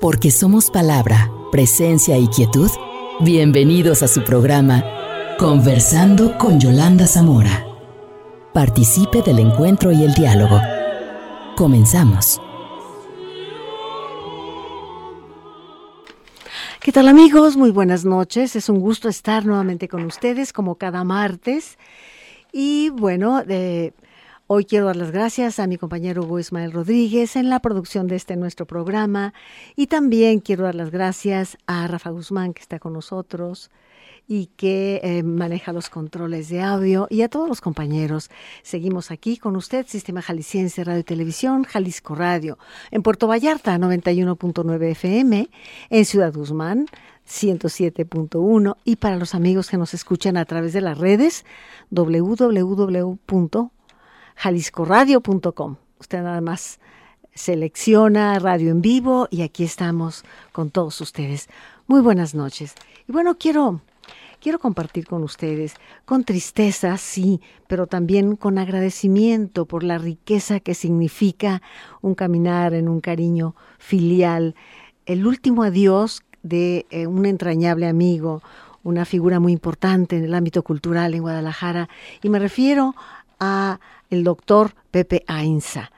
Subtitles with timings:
[0.00, 2.70] Porque somos palabra, presencia y quietud.
[3.20, 4.82] Bienvenidos a su programa
[5.38, 7.66] Conversando con Yolanda Zamora.
[8.54, 10.58] Participe del encuentro y el diálogo.
[11.54, 12.40] Comenzamos.
[16.80, 17.58] ¿Qué tal amigos?
[17.58, 18.56] Muy buenas noches.
[18.56, 21.76] Es un gusto estar nuevamente con ustedes como cada martes.
[22.52, 23.92] Y bueno, de
[24.52, 28.16] Hoy quiero dar las gracias a mi compañero Hugo Ismael Rodríguez en la producción de
[28.16, 29.32] este nuestro programa
[29.76, 33.70] y también quiero dar las gracias a Rafa Guzmán que está con nosotros
[34.26, 38.28] y que eh, maneja los controles de audio y a todos los compañeros.
[38.64, 42.58] Seguimos aquí con usted, Sistema Jalisciense Radio y Televisión, Jalisco Radio,
[42.90, 45.48] en Puerto Vallarta 91.9 FM,
[45.90, 46.86] en Ciudad Guzmán
[47.24, 51.44] 107.1 y para los amigos que nos escuchan a través de las redes
[51.90, 53.70] www
[54.40, 55.76] jaliscoradio.com.
[55.98, 56.80] Usted nada más
[57.34, 61.48] selecciona radio en vivo y aquí estamos con todos ustedes.
[61.86, 62.74] Muy buenas noches.
[63.06, 63.82] Y bueno, quiero
[64.40, 65.74] quiero compartir con ustedes,
[66.06, 71.60] con tristeza, sí, pero también con agradecimiento por la riqueza que significa
[72.00, 74.54] un caminar en un cariño filial,
[75.04, 78.42] el último adiós de eh, un entrañable amigo,
[78.82, 81.90] una figura muy importante en el ámbito cultural en Guadalajara,
[82.22, 83.19] y me refiero a
[84.10, 85.90] el doctor Pepe Ainsa.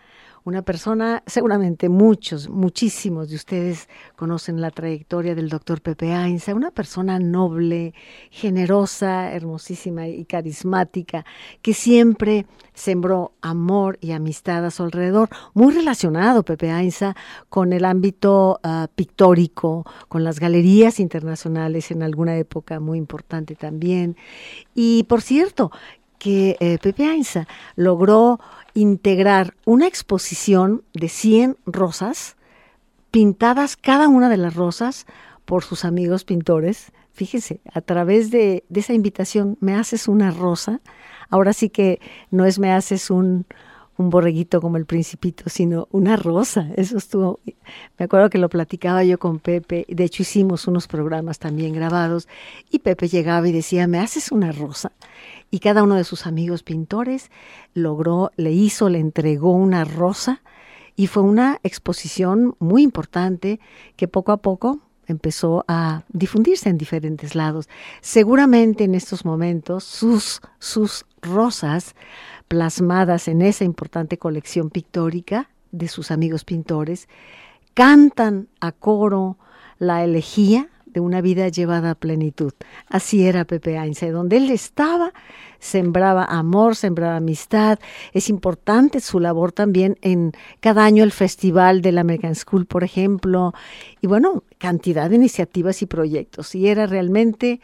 [0.44, 6.72] Una persona, seguramente muchos, muchísimos de ustedes conocen la trayectoria del doctor Pepe Ainsa, una
[6.72, 7.94] persona noble,
[8.28, 11.24] generosa, hermosísima y carismática,
[11.62, 17.14] que siempre sembró amor y amistad a su alrededor, muy relacionado Pepe Ainsa
[17.48, 24.16] con el ámbito ah, pictórico, con las galerías internacionales en alguna época muy importante también.
[24.74, 25.70] Y por cierto,
[26.22, 28.38] que eh, Pepe Ainsa logró
[28.74, 32.36] integrar una exposición de 100 rosas,
[33.10, 35.06] pintadas cada una de las rosas
[35.44, 36.92] por sus amigos pintores.
[37.10, 40.80] Fíjese, a través de, de esa invitación, me haces una rosa.
[41.28, 41.98] Ahora sí que
[42.30, 43.44] no es me haces un,
[43.96, 46.68] un borreguito como el principito, sino una rosa.
[46.76, 47.40] Eso estuvo,
[47.98, 52.28] me acuerdo que lo platicaba yo con Pepe, de hecho hicimos unos programas también grabados
[52.70, 54.92] y Pepe llegaba y decía, ¿me haces una rosa?
[55.52, 57.30] Y cada uno de sus amigos pintores
[57.74, 60.42] logró, le hizo, le entregó una rosa
[60.96, 63.60] y fue una exposición muy importante
[63.96, 67.68] que poco a poco empezó a difundirse en diferentes lados.
[68.00, 71.94] Seguramente en estos momentos sus, sus rosas
[72.48, 77.08] plasmadas en esa importante colección pictórica de sus amigos pintores
[77.74, 79.36] cantan a coro
[79.78, 82.52] la elegía de una vida llevada a plenitud.
[82.88, 85.12] Así era Pepe Ainsa, donde él estaba,
[85.58, 87.78] sembraba amor, sembraba amistad.
[88.12, 92.84] Es importante su labor también en cada año el Festival de la American School, por
[92.84, 93.52] ejemplo,
[94.00, 96.54] y bueno, cantidad de iniciativas y proyectos.
[96.54, 97.60] Y era realmente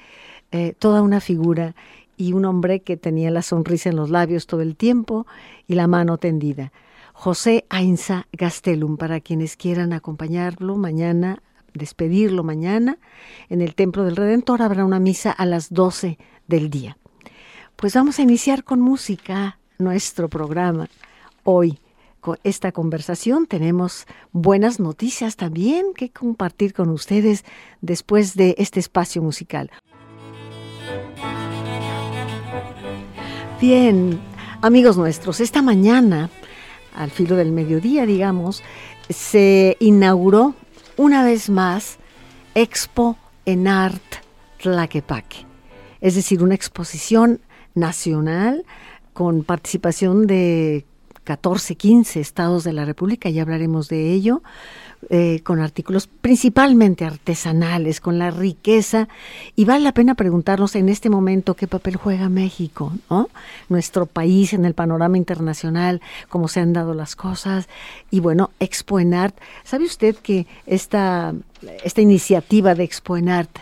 [0.52, 1.74] eh, toda una figura
[2.16, 5.26] y un hombre que tenía la sonrisa en los labios todo el tiempo
[5.66, 6.72] y la mano tendida.
[7.12, 11.42] José Ainsa Gastelum, para quienes quieran acompañarlo mañana
[11.74, 12.98] despedirlo mañana.
[13.48, 16.96] En el Templo del Redentor habrá una misa a las 12 del día.
[17.76, 20.88] Pues vamos a iniciar con música nuestro programa.
[21.44, 21.78] Hoy,
[22.20, 27.44] con esta conversación, tenemos buenas noticias también que compartir con ustedes
[27.80, 29.70] después de este espacio musical.
[33.60, 34.20] Bien,
[34.60, 36.30] amigos nuestros, esta mañana,
[36.94, 38.62] al filo del mediodía, digamos,
[39.08, 40.54] se inauguró
[40.98, 41.96] una vez más
[42.54, 43.16] Expo
[43.46, 44.02] en Art
[44.60, 45.46] Tlaquepaque,
[46.00, 47.40] es decir, una exposición
[47.74, 48.64] nacional
[49.12, 50.84] con participación de
[51.28, 54.42] 14, 15 estados de la República, ya hablaremos de ello,
[55.10, 59.08] eh, con artículos principalmente artesanales, con la riqueza,
[59.54, 62.94] y vale la pena preguntarnos en este momento qué papel juega México,
[63.68, 66.00] nuestro país en el panorama internacional,
[66.30, 67.68] cómo se han dado las cosas,
[68.10, 71.34] y bueno, Expo en Art, ¿sabe usted que esta,
[71.84, 73.54] esta iniciativa de Expo en Art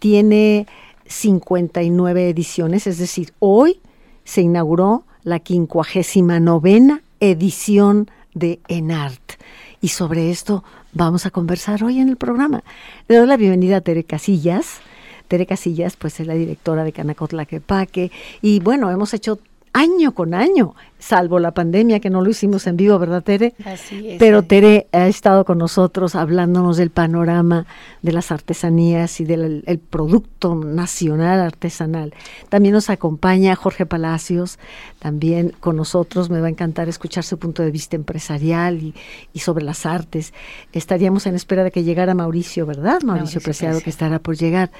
[0.00, 0.66] tiene
[1.06, 3.80] 59 ediciones, es decir, hoy
[4.24, 9.32] se inauguró la 59 edición de Enart.
[9.80, 12.62] Y sobre esto vamos a conversar hoy en el programa.
[13.08, 14.80] Le doy la bienvenida a Tere Casillas.
[15.28, 18.10] Tere Casillas, pues es la directora de Canacotla Quepaque.
[18.42, 19.38] Y bueno, hemos hecho
[19.72, 23.54] año con año salvo la pandemia, que no lo hicimos en vivo, ¿verdad, Tere?
[23.64, 24.18] Así es.
[24.18, 27.66] Pero Tere ha estado con nosotros hablándonos del panorama
[28.02, 32.14] de las artesanías y del el producto nacional artesanal.
[32.48, 34.58] También nos acompaña Jorge Palacios,
[34.98, 36.30] también con nosotros.
[36.30, 38.94] Me va a encantar escuchar su punto de vista empresarial y,
[39.32, 40.32] y sobre las artes.
[40.72, 43.02] Estaríamos en espera de que llegara Mauricio, ¿verdad?
[43.02, 44.70] Mauricio, Mauricio Preciado, que estará por llegar.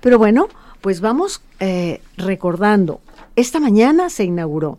[0.00, 0.48] Pero bueno,
[0.80, 3.00] pues vamos eh, recordando.
[3.36, 4.78] Esta mañana se inauguró.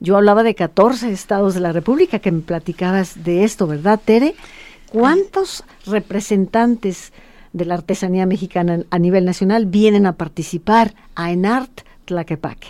[0.00, 4.34] Yo hablaba de 14 estados de la República, que me platicabas de esto, ¿verdad, Tere?
[4.90, 7.12] ¿Cuántos representantes
[7.52, 12.68] de la artesanía mexicana a nivel nacional vienen a participar a Enart Tlaquepaque?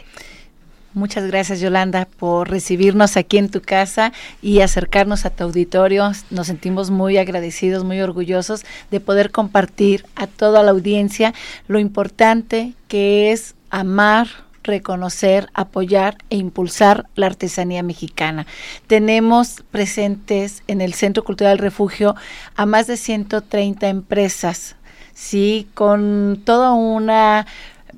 [0.95, 6.13] Muchas gracias Yolanda por recibirnos aquí en tu casa y acercarnos a tu auditorio.
[6.31, 11.35] Nos sentimos muy agradecidos, muy orgullosos de poder compartir a toda la audiencia
[11.67, 14.29] lo importante que es amar,
[14.65, 18.47] reconocer, apoyar e impulsar la artesanía mexicana.
[18.87, 22.17] Tenemos presentes en el Centro Cultural Refugio
[22.57, 24.77] a más de 130 empresas,
[25.13, 27.47] sí, con toda una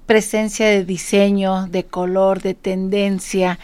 [0.04, 3.58] presencia de diseño, de color, de tendencia,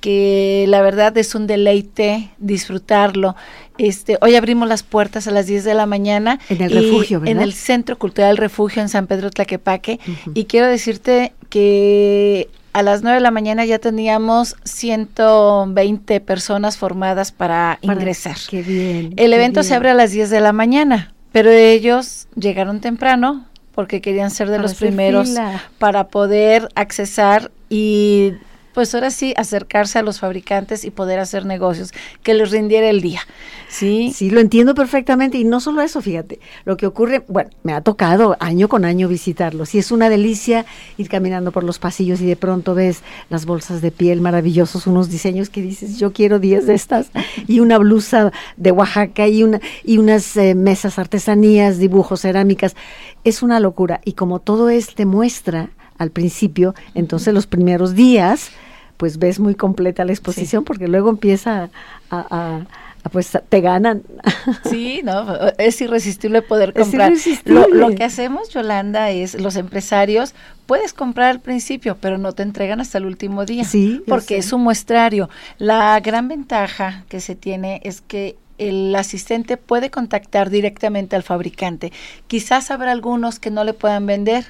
[0.00, 3.36] que la verdad es un deleite disfrutarlo.
[3.82, 7.32] Este, hoy abrimos las puertas a las 10 de la mañana En el refugio, ¿verdad?
[7.36, 9.98] en el Centro Cultural Refugio en San Pedro Tlaquepaque
[10.34, 17.32] y quiero decirte que a las 9 de la mañana ya teníamos 120 personas formadas
[17.32, 18.36] para, Para- ingresar.
[18.48, 19.14] Qué bien.
[19.16, 23.46] El qué evento se abre a las 10 de la mañana, pero ellos llegaron temprano
[23.74, 25.62] porque querían ser de Para los primeros fila.
[25.78, 28.34] para poder accesar y
[28.74, 31.92] pues ahora sí acercarse a los fabricantes y poder hacer negocios
[32.22, 33.20] que les rindiera el día.
[33.68, 35.38] Sí, Sí, lo entiendo perfectamente.
[35.38, 39.08] Y no solo eso, fíjate, lo que ocurre, bueno, me ha tocado año con año
[39.08, 39.74] visitarlos.
[39.74, 40.64] Y es una delicia
[40.96, 45.10] ir caminando por los pasillos y de pronto ves las bolsas de piel maravillosos, unos
[45.10, 47.10] diseños que dices, yo quiero 10 de estas,
[47.46, 52.76] y una blusa de Oaxaca y, una, y unas eh, mesas, artesanías, dibujos, cerámicas.
[53.24, 54.00] Es una locura.
[54.04, 58.50] Y como todo es muestra al principio, entonces los primeros días,
[58.96, 61.70] pues ves muy completa la exposición, porque luego empieza
[62.10, 62.26] a, a-
[63.04, 64.02] a, pues te ganan.
[64.70, 65.26] Sí, no,
[65.58, 67.10] es irresistible poder Es comprar.
[67.10, 67.60] irresistible.
[67.68, 70.34] Lo, lo que hacemos, Yolanda, es los empresarios,
[70.66, 73.64] puedes comprar al principio, pero no te entregan hasta el último día.
[73.64, 75.28] Sí, porque es un muestrario.
[75.58, 81.92] La gran ventaja que se tiene es que el asistente puede contactar directamente al fabricante.
[82.28, 84.44] Quizás habrá algunos que no le puedan vender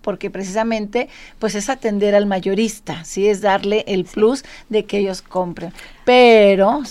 [0.00, 1.08] porque precisamente
[1.38, 5.72] pues es atender al mayorista, sí es darle el plus de que ellos compren.
[6.04, 6.82] Pero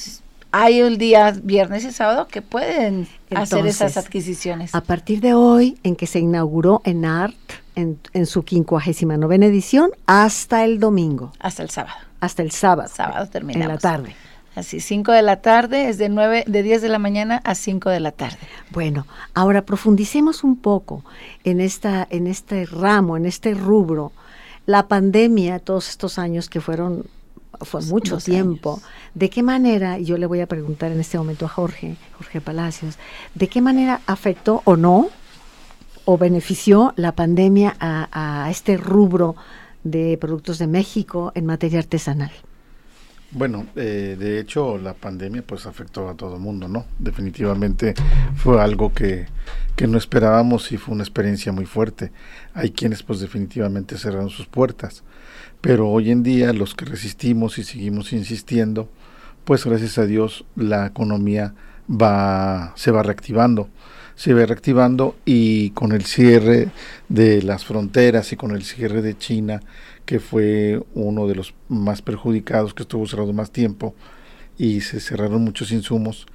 [0.52, 4.74] hay el día viernes y sábado que pueden hacer esas adquisiciones.
[4.74, 7.36] A partir de hoy, en que se inauguró en ART,
[7.76, 11.98] en, en su 59 edición, hasta el domingo, hasta el sábado.
[12.20, 13.74] hasta el sábado, Sábado en terminamos.
[13.76, 14.16] la tarde.
[14.56, 17.90] Así, 5 de la tarde, es de 9, de 10 de la mañana a 5
[17.90, 18.38] de la tarde.
[18.72, 21.04] Bueno, ahora profundicemos un poco
[21.44, 24.12] en, esta, en este ramo, en este rubro.
[24.66, 27.06] La pandemia, todos estos años que fueron,
[27.62, 28.90] fue mucho Dos tiempo, años.
[29.14, 32.42] ¿de qué manera, y yo le voy a preguntar en este momento a Jorge, Jorge
[32.42, 32.98] Palacios,
[33.36, 35.10] ¿de qué manera afectó o no,
[36.06, 39.36] o benefició la pandemia a, a este rubro
[39.84, 42.32] de productos de México en materia artesanal?
[43.32, 46.86] Bueno, eh, de hecho la pandemia pues afectó a todo el mundo, ¿no?
[46.98, 47.94] Definitivamente
[48.36, 49.28] fue algo que,
[49.76, 52.12] que no esperábamos y fue una experiencia muy fuerte.
[52.56, 55.04] Hay quienes pues definitivamente cerraron sus puertas,
[55.62, 58.90] pero hoy en día los que resistimos y seguimos insistiendo,
[59.46, 61.54] pues gracias a Dios la economía
[61.90, 63.70] va se va reactivando,
[64.16, 66.70] se va reactivando y con el cierre
[67.10, 69.62] de las fronteras y con el cierre de China
[70.10, 73.94] que fue uno de los más perjudicados, que estuvo cerrado más tiempo
[74.58, 76.26] y se cerraron muchos insumos.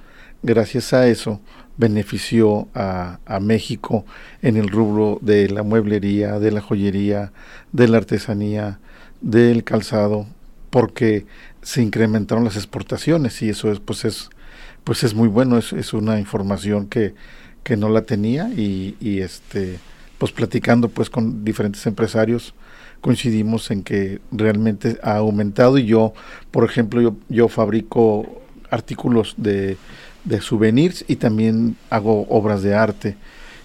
[0.43, 1.41] Gracias a eso
[1.75, 4.05] benefició a, México
[4.41, 7.33] en el rubro de la mueblería, de la joyería,
[7.73, 8.79] de la artesanía,
[9.19, 10.25] del calzado,
[10.69, 11.25] porque
[11.61, 14.29] se incrementaron las exportaciones y eso es pues es
[14.85, 17.13] pues es muy bueno, es, es una información que,
[17.63, 19.79] que no la tenía y, y este
[20.17, 22.53] pues platicando pues con diferentes empresarios
[23.05, 25.77] coincidimos en que realmente ha aumentado.
[25.77, 26.15] Y yo,
[26.49, 29.77] por ejemplo, yo, yo fabrico artículos de,
[30.23, 33.15] de souvenirs y también hago obras de arte.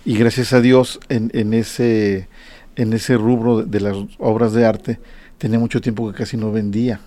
[0.05, 2.29] Y gracias a Dios en, en ese
[2.77, 5.01] en ese rubro de, de las obras de arte
[5.39, 7.01] tenía mucho tiempo que casi no vendía.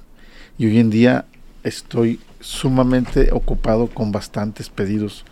[0.57, 1.25] Y hoy en día
[1.63, 5.23] estoy sumamente ocupado con bastantes pedidos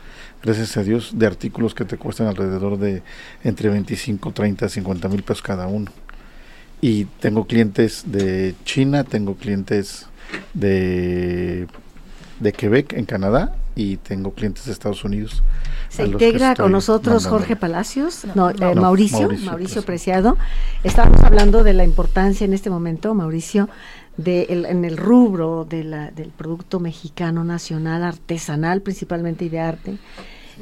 [0.44, 3.02] gracias a Dios de artículos que te cuestan alrededor de
[3.44, 5.92] entre 25, 30, 50 mil pesos cada uno
[6.82, 10.08] y tengo clientes de China, tengo clientes
[10.54, 11.68] de,
[12.40, 15.44] de Quebec, en Canadá, y tengo clientes de Estados Unidos.
[15.90, 20.38] Se integra con nosotros Jorge Palacios, no, eh, Mauricio, Mauricio, Preciado.
[20.84, 23.70] Estábamos hablando de la importancia en este momento, Mauricio,
[24.18, 29.98] de en el rubro de la, del producto mexicano nacional, artesanal principalmente y de arte.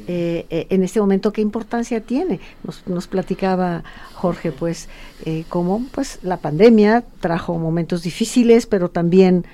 [0.06, 2.40] Eh, eh, en este momento qué importancia tiene.
[2.64, 4.88] Nos, nos platicaba Jorge, pues,
[5.24, 9.44] eh, cómo pues, la pandemia trajo momentos difíciles, pero también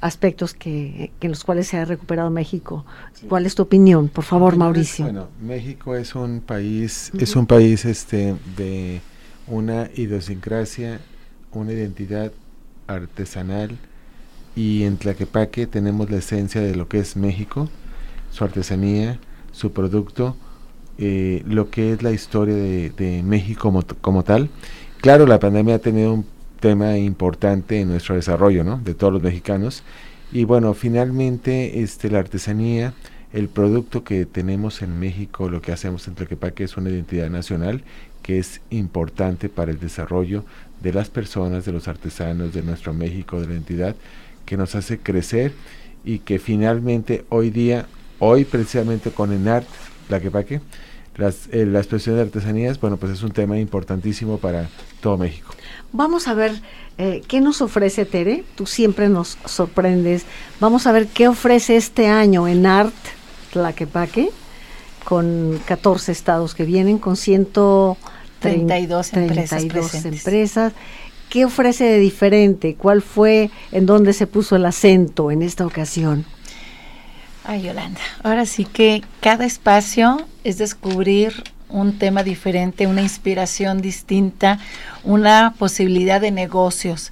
[0.00, 2.84] aspectos que, en los cuales se ha recuperado México.
[3.28, 4.08] ¿Cuál es tu opinión?
[4.08, 5.06] Por favor, Mauricio.
[5.06, 9.00] Bueno, México es un país, es un país este de
[9.48, 11.00] una idiosincrasia,
[11.52, 12.32] una identidad
[12.86, 13.76] artesanal
[14.58, 17.68] y en Tlaquepaque tenemos la esencia de lo que es México,
[18.32, 19.20] su artesanía,
[19.58, 20.36] su producto,
[20.98, 24.48] eh, lo que es la historia de, México como, tal.
[25.00, 26.24] Claro, la pandemia ha tenido un
[26.60, 28.78] tema importante en nuestro desarrollo, ¿no?
[28.78, 29.82] De todos los mexicanos.
[30.32, 32.94] Y bueno, finalmente este, la artesanía,
[33.32, 37.82] el producto que tenemos en México, lo que hacemos en Tlaquepaque es una identidad nacional
[38.22, 40.44] que es importante para el desarrollo
[40.82, 43.96] de las personas, de los artesanos, de nuestro México, de la entidad,
[44.44, 45.52] que nos hace crecer
[46.04, 47.86] y que finalmente hoy día
[48.20, 49.66] Hoy precisamente con ENART,
[50.08, 50.60] la que paque,
[51.16, 54.68] las, eh, la expresión de artesanías, bueno, pues es un tema importantísimo para
[55.00, 55.52] todo México.
[55.92, 56.60] Vamos a ver
[56.96, 60.24] eh, qué nos ofrece Tere, tú siempre nos sorprendes.
[60.60, 62.94] Vamos a ver qué ofrece este año en Art
[63.52, 64.30] Tlaquepaque,
[65.04, 70.04] con 14 estados que vienen, con 132 empresas.
[70.04, 70.72] empresas.
[71.30, 72.74] ¿Qué ofrece de diferente?
[72.74, 76.24] ¿Cuál fue, en dónde se puso el acento en esta ocasión?
[77.50, 81.32] Ay, Yolanda, ahora sí que cada espacio es descubrir
[81.70, 84.58] un tema diferente, una inspiración distinta,
[85.02, 87.10] una posibilidad de negocios.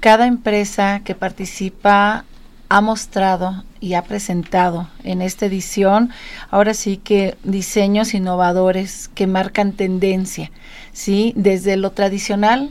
[0.00, 2.26] Cada empresa que participa
[2.68, 6.10] ha mostrado y ha presentado en esta edición,
[6.50, 10.50] ahora sí que diseños innovadores que marcan tendencia,
[10.92, 11.32] ¿sí?
[11.34, 12.68] Desde lo tradicional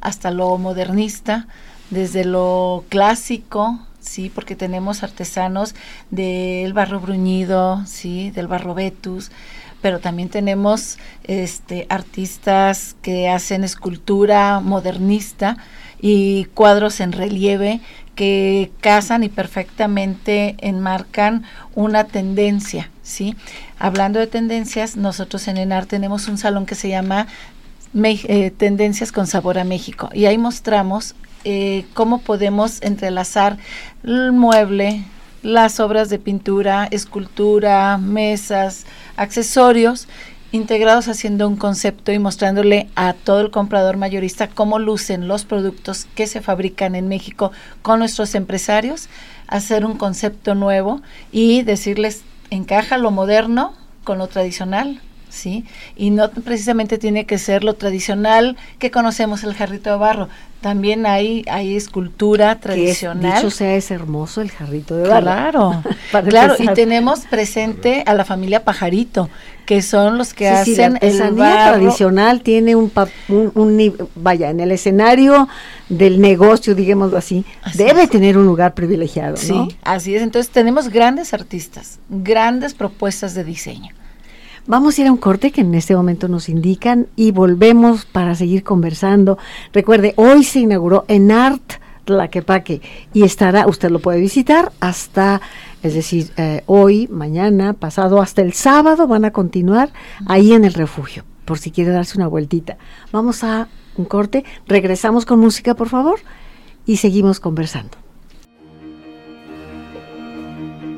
[0.00, 1.46] hasta lo modernista,
[1.90, 5.74] desde lo clásico sí, porque tenemos artesanos
[6.10, 9.30] del barro bruñido, sí, del barro vetus,
[9.82, 15.58] pero también tenemos este artistas que hacen escultura modernista
[16.00, 17.80] y cuadros en relieve
[18.14, 21.44] que casan y perfectamente enmarcan
[21.74, 23.36] una tendencia, ¿sí?
[23.78, 27.26] Hablando de tendencias, nosotros en ENAR tenemos un salón que se llama
[27.94, 30.10] eh, Tendencias con Sabor a México.
[30.12, 33.58] Y ahí mostramos eh, cómo podemos entrelazar
[34.02, 35.04] el mueble,
[35.42, 38.86] las obras de pintura, escultura, mesas,
[39.16, 40.08] accesorios
[40.54, 46.06] integrados haciendo un concepto y mostrándole a todo el comprador mayorista cómo lucen los productos
[46.14, 47.50] que se fabrican en México
[47.82, 49.08] con nuestros empresarios,
[49.48, 53.74] hacer un concepto nuevo y decirles encaja lo moderno
[54.04, 55.00] con lo tradicional,
[55.34, 55.64] ¿sí?
[55.96, 60.28] Y no precisamente tiene que ser lo tradicional que conocemos el jarrito de barro,
[60.64, 63.32] también hay, hay escultura tradicional.
[63.32, 65.22] Que dicho sea, es hermoso el jarrito de barro.
[65.22, 65.82] Claro,
[66.30, 69.28] claro, y tenemos presente a la familia Pajarito,
[69.66, 71.74] que son los que hacen el barro.
[71.74, 72.90] tradicional tiene un,
[73.28, 75.50] un, vaya, en el escenario
[75.90, 80.22] del negocio, digámoslo así, debe tener un lugar privilegiado, Sí, así es.
[80.22, 83.94] Entonces tenemos grandes artistas, grandes propuestas de diseño.
[84.66, 88.34] Vamos a ir a un corte que en este momento nos indican y volvemos para
[88.34, 89.36] seguir conversando.
[89.74, 91.74] Recuerde, hoy se inauguró en Art
[92.06, 92.80] Tlaquepaque
[93.12, 95.42] y estará, usted lo puede visitar hasta,
[95.82, 99.92] es decir, eh, hoy, mañana, pasado, hasta el sábado van a continuar
[100.26, 102.78] ahí en el refugio, por si quiere darse una vueltita.
[103.12, 106.20] Vamos a un corte, regresamos con música, por favor,
[106.86, 107.98] y seguimos conversando.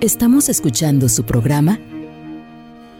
[0.00, 1.80] Estamos escuchando su programa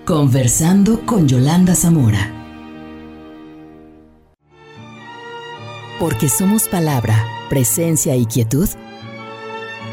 [0.06, 2.30] Conversando con Yolanda Zamora.
[5.98, 8.68] Porque somos palabra, presencia y quietud.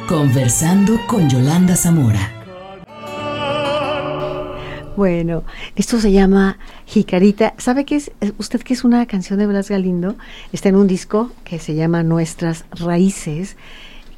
[0.08, 2.32] Conversando con Yolanda Zamora.
[4.96, 7.56] Bueno, esto se llama Jicarita.
[7.58, 8.12] ¿Sabe qué es?
[8.38, 10.16] ¿Usted que es una canción de Blas Galindo?
[10.52, 13.58] Está en un disco que se llama Nuestras Raíces,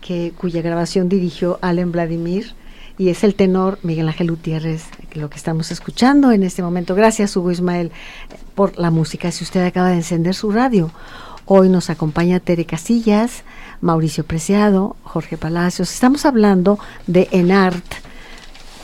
[0.01, 2.53] que, cuya grabación dirigió Allen Vladimir
[2.97, 4.83] y es el tenor Miguel Ángel Gutiérrez,
[5.13, 6.95] lo que estamos escuchando en este momento.
[6.95, 7.91] Gracias, Hugo Ismael,
[8.53, 9.31] por la música.
[9.31, 10.91] Si usted acaba de encender su radio,
[11.45, 13.43] hoy nos acompaña Tere Casillas,
[13.81, 15.91] Mauricio Preciado, Jorge Palacios.
[15.91, 17.85] Estamos hablando de Enart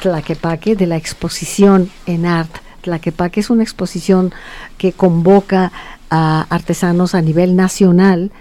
[0.02, 2.52] Tlaquepaque, de la exposición Enart
[2.82, 3.40] Tlaquepaque.
[3.40, 4.34] Es una exposición
[4.78, 5.72] que convoca
[6.10, 8.32] a artesanos a nivel nacional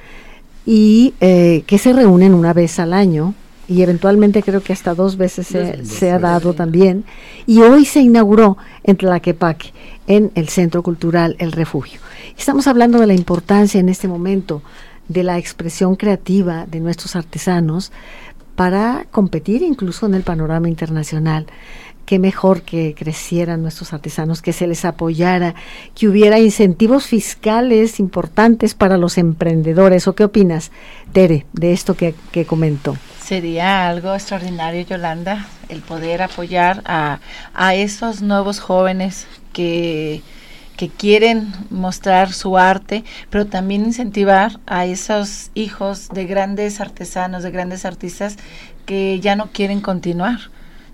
[0.66, 3.34] y eh, que se reúnen una vez al año
[3.70, 7.04] y eventualmente creo que hasta dos veces se, se ha dado también.
[7.46, 9.72] Y hoy se inauguró en Tlaquepaque,
[10.08, 12.00] en el Centro Cultural El Refugio.
[12.36, 14.60] Estamos hablando de la importancia en este momento
[15.06, 17.92] de la expresión creativa de nuestros artesanos
[18.56, 21.46] para competir incluso en el panorama internacional
[22.06, 25.54] qué mejor que crecieran nuestros artesanos, que se les apoyara,
[25.94, 30.08] que hubiera incentivos fiscales importantes para los emprendedores.
[30.08, 30.72] ¿O qué opinas,
[31.12, 32.96] Tere, de esto que, que comentó?
[33.30, 37.20] Sería algo extraordinario, Yolanda, el poder apoyar a,
[37.54, 40.20] a esos nuevos jóvenes que,
[40.76, 47.52] que quieren mostrar su arte, pero también incentivar a esos hijos de grandes artesanos, de
[47.52, 48.36] grandes artistas
[48.84, 50.40] que ya no quieren continuar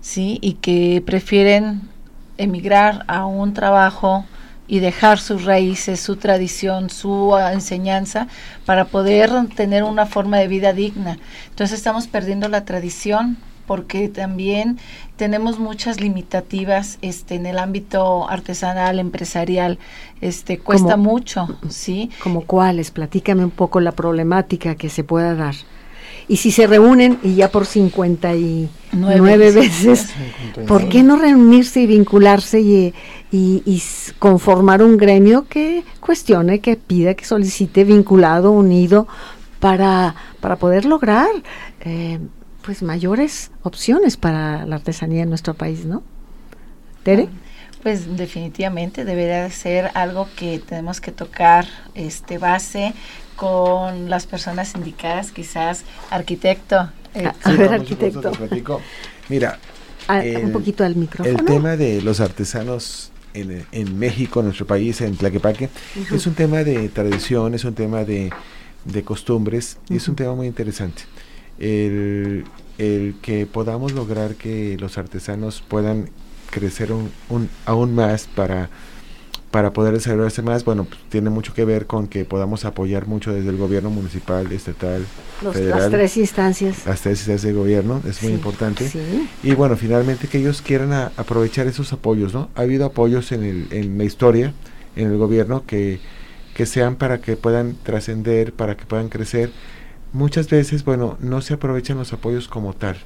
[0.01, 0.37] ¿sí?
[0.39, 1.89] Y que prefieren
[2.37, 4.25] emigrar a un trabajo
[4.67, 8.27] y dejar sus raíces, su tradición, su ah, enseñanza
[8.65, 11.17] para poder tener una forma de vida digna.
[11.49, 14.79] Entonces estamos perdiendo la tradición porque también
[15.17, 19.77] tenemos muchas limitativas este en el ámbito artesanal, empresarial,
[20.21, 22.09] este cuesta mucho, ¿sí?
[22.23, 22.91] ¿Como cuáles?
[22.91, 25.55] Platícame un poco la problemática que se pueda dar.
[26.29, 30.09] Y si se reúnen y ya por 59 veces,
[30.67, 32.93] ¿por qué no reunirse y vincularse y,
[33.31, 33.83] y,
[34.19, 39.07] conformar un gremio que cuestione, que pida, que solicite vinculado, unido,
[39.59, 41.29] para, para poder lograr
[41.81, 42.19] eh,
[42.61, 46.03] pues mayores opciones para la artesanía en nuestro país, ¿no?
[47.03, 47.29] Tere.
[47.81, 51.65] Pues definitivamente debería ser algo que tenemos que tocar
[51.95, 52.93] este base
[53.37, 56.89] con las personas indicadas, quizás arquitecto.
[57.13, 58.31] Eh, a, ver, arquitecto.
[59.29, 59.59] Mira,
[60.09, 61.37] ah, un poquito al micrófono.
[61.37, 65.69] El tema de los artesanos en, en México, en nuestro país, en Tlaquepaque,
[66.11, 68.31] es un tema de tradición, es un tema de,
[68.85, 71.03] de costumbres, y es un tema muy interesante.
[71.59, 72.43] El,
[72.79, 76.09] el, que podamos lograr que los artesanos puedan
[76.49, 78.69] crecer un, un, aún más para
[79.51, 83.33] para poder desarrollarse más, bueno, pues, tiene mucho que ver con que podamos apoyar mucho
[83.33, 85.05] desde el gobierno municipal, estatal,
[85.53, 85.79] federal.
[85.79, 86.85] Las tres instancias.
[86.85, 88.89] Las tres instancias de gobierno, es muy importante.
[89.43, 92.49] Y bueno, finalmente que ellos quieran aprovechar esos apoyos, ¿no?
[92.55, 94.53] Ha habido apoyos en, el, en la historia,
[94.95, 95.99] en el gobierno, que,
[96.53, 99.51] que sean para que puedan trascender, para que puedan crecer.
[100.11, 102.97] Muchas veces, bueno, no se aprovechan los apoyos como tal.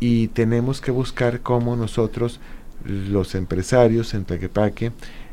[0.00, 2.40] Y tenemos que buscar cómo nosotros,
[2.84, 4.92] los empresarios en Tlaquepaque,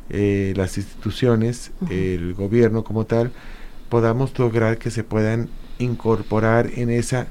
[0.09, 3.31] eh, las instituciones, el gobierno como tal,
[3.89, 7.27] podamos lograr que se puedan incorporar en esa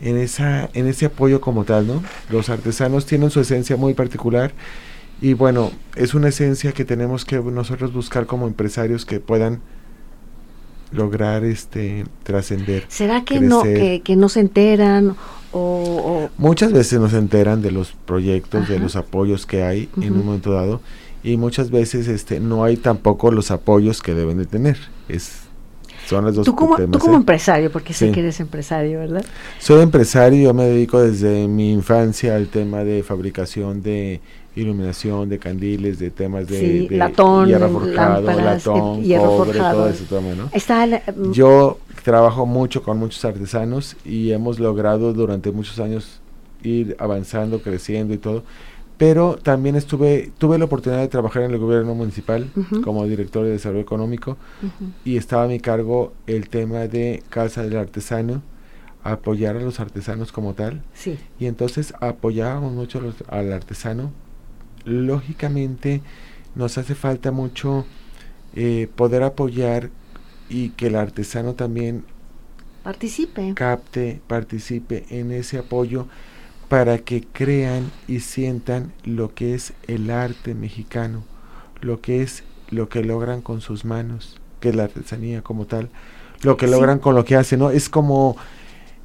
[0.00, 2.02] en esa en ese apoyo como tal, ¿no?
[2.30, 4.52] Los artesanos tienen su esencia muy particular
[5.20, 9.60] y bueno, es una esencia que tenemos que nosotros buscar como empresarios que puedan
[10.92, 12.84] lograr este trascender.
[12.88, 15.16] ¿Será que no que, no se enteran
[15.52, 20.12] o, muchas veces no se enteran de los proyectos, de los apoyos que hay en
[20.12, 20.80] un momento dado
[21.26, 24.78] y muchas veces este no hay tampoco los apoyos que deben de tener.
[25.08, 25.40] Es
[26.06, 27.16] son las dos tú como, tú como ¿eh?
[27.16, 29.24] empresario, porque sé que eres empresario, ¿verdad?
[29.58, 34.20] Soy empresario, yo me dedico desde mi infancia al tema de fabricación de
[34.54, 40.48] iluminación, de candiles, de temas de, latón, hierro forjado, latón, cobre, todo eso ¿no?
[40.52, 46.20] Está mm, yo trabajo mucho con muchos artesanos y hemos logrado durante muchos años
[46.62, 48.44] ir avanzando, creciendo y todo
[48.98, 52.50] pero también estuve tuve la oportunidad de trabajar en el gobierno municipal
[52.82, 54.36] como director de desarrollo económico
[55.04, 58.42] y estaba a mi cargo el tema de casa del artesano
[59.02, 60.82] apoyar a los artesanos como tal.
[60.94, 61.18] Sí.
[61.38, 64.10] y entonces apoyábamos mucho al artesano.
[64.84, 66.02] Lógicamente
[66.54, 67.84] nos hace falta mucho
[68.54, 69.90] eh, poder apoyar
[70.48, 72.04] y que el artesano también
[72.82, 73.52] participe.
[73.54, 76.06] capte participe en ese apoyo
[76.68, 81.22] para que crean y sientan lo que es el arte mexicano,
[81.80, 85.90] lo que es lo que logran con sus manos, que es la artesanía como tal,
[86.42, 87.70] lo que logran con lo que hacen, ¿no?
[87.70, 88.36] Es como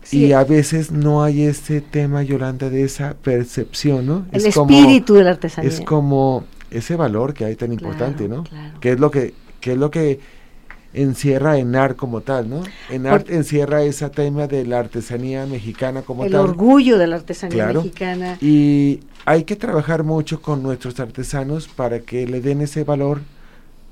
[0.09, 4.25] y a veces no hay ese tema, Yolanda, de esa percepción, ¿no?
[4.31, 5.69] El espíritu de la artesanía.
[5.69, 8.43] Es como ese valor que hay tan importante, ¿no?
[8.79, 10.19] Que es lo que, que es lo que
[10.93, 12.63] encierra ENAR como tal, ¿no?
[12.89, 16.31] ENAR encierra ese tema de la artesanía mexicana como tal.
[16.31, 18.37] El orgullo de la artesanía mexicana.
[18.41, 23.21] Y hay que trabajar mucho con nuestros artesanos para que le den ese valor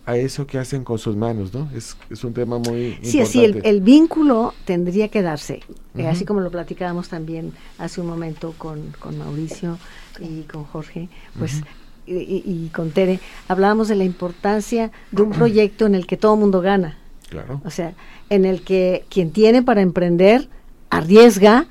[0.06, 1.70] a eso que hacen con sus manos, ¿no?
[1.76, 5.62] Es, es un tema muy sí, Sí, el, el, vínculo tendría que darse,
[5.96, 9.78] eh, así como lo platicábamos también hace un momento con, con Mauricio
[10.20, 11.62] y con Jorge, pues
[12.10, 16.40] y, con Tere, hablábamos de la importancia de un proyecto en el que todo el
[16.40, 16.98] mundo gana.
[17.30, 17.62] Claro.
[17.64, 17.94] O sea,
[18.30, 20.50] en el que quien tiene para emprender
[20.90, 21.68] arriesga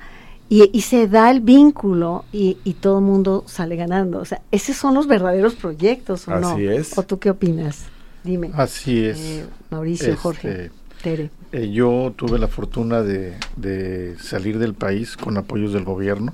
[0.51, 4.19] y, se da el vínculo y, todo el mundo sale ganando.
[4.19, 6.97] O sea, esos son los verdaderos proyectos, ¿o Así es.
[6.97, 7.85] ¿O tú qué opinas?
[8.23, 8.51] Dime.
[8.53, 9.19] Así es.
[9.19, 10.71] Eh, Mauricio, Jorge, este,
[11.03, 11.29] Tere.
[11.51, 16.33] Eh, yo tuve la fortuna de, de, salir del país con apoyos del gobierno,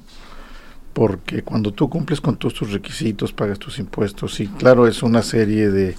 [0.95, 5.21] porque cuando tú cumples con todos tus requisitos, pagas tus impuestos, y claro, es una
[5.23, 5.97] serie de,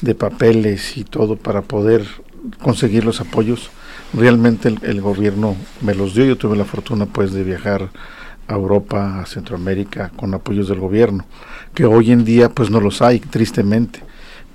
[0.00, 2.06] de papeles y todo para poder
[2.62, 3.70] conseguir los apoyos,
[4.14, 6.24] realmente el, gobierno me los dio.
[6.24, 7.90] Yo tuve la fortuna pues de viajar
[8.46, 11.26] a Europa, a Centroamérica con apoyos del gobierno,
[11.74, 14.04] que hoy en día pues no los hay, tristemente.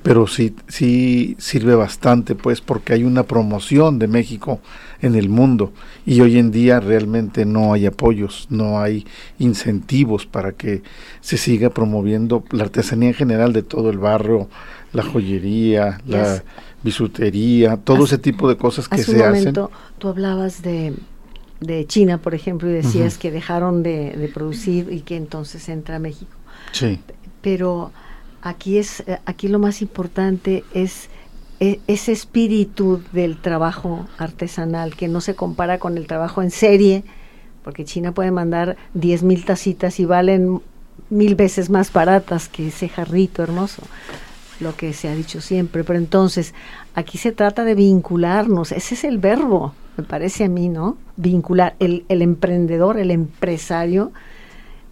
[0.04, 4.60] Pero sí, sí sirve bastante pues porque hay una promoción de México
[5.02, 5.74] en el mundo
[6.06, 9.06] y hoy en día realmente no hay apoyos, no hay
[9.40, 10.84] incentivos para que
[11.22, 14.50] se siga promoviendo la artesanía en general de todo el barrio,
[14.92, 16.44] la joyería, la
[16.84, 19.78] bisutería, todo ese tipo de cosas que se momento, hacen.
[19.98, 20.94] Tú hablabas de,
[21.62, 26.00] de China, por ejemplo, y decías que dejaron de, producir y que entonces entra a
[26.00, 26.32] México.
[26.72, 27.00] Sí.
[27.42, 27.92] Pero
[28.44, 31.10] aquí es aquí lo más importante es
[31.60, 37.04] e, ese espíritu del trabajo artesanal que no se compara con el trabajo en serie,
[37.64, 40.62] porque China puede mandar 10 mil tacitas y valen
[41.10, 43.84] mil veces más baratas que ese jarrito hermoso
[44.60, 46.54] lo que se ha dicho siempre, pero entonces
[46.96, 50.98] aquí se trata de vincularnos, ese es el verbo, me parece a mí, ¿no?
[51.18, 54.12] Vincular, el, el emprendedor, el empresario,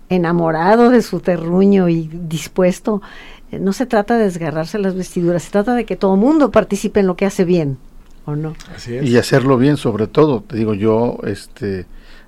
[0.09, 5.51] enamorado de su terruño y dispuesto, eh, no se trata de desgarrarse las vestiduras, se
[5.51, 7.77] trata de que todo mundo participe en lo que hace bien,
[8.25, 8.55] ¿o no?
[8.75, 9.05] Así es.
[9.05, 11.85] Y hacerlo bien sobre todo, te digo yo, este,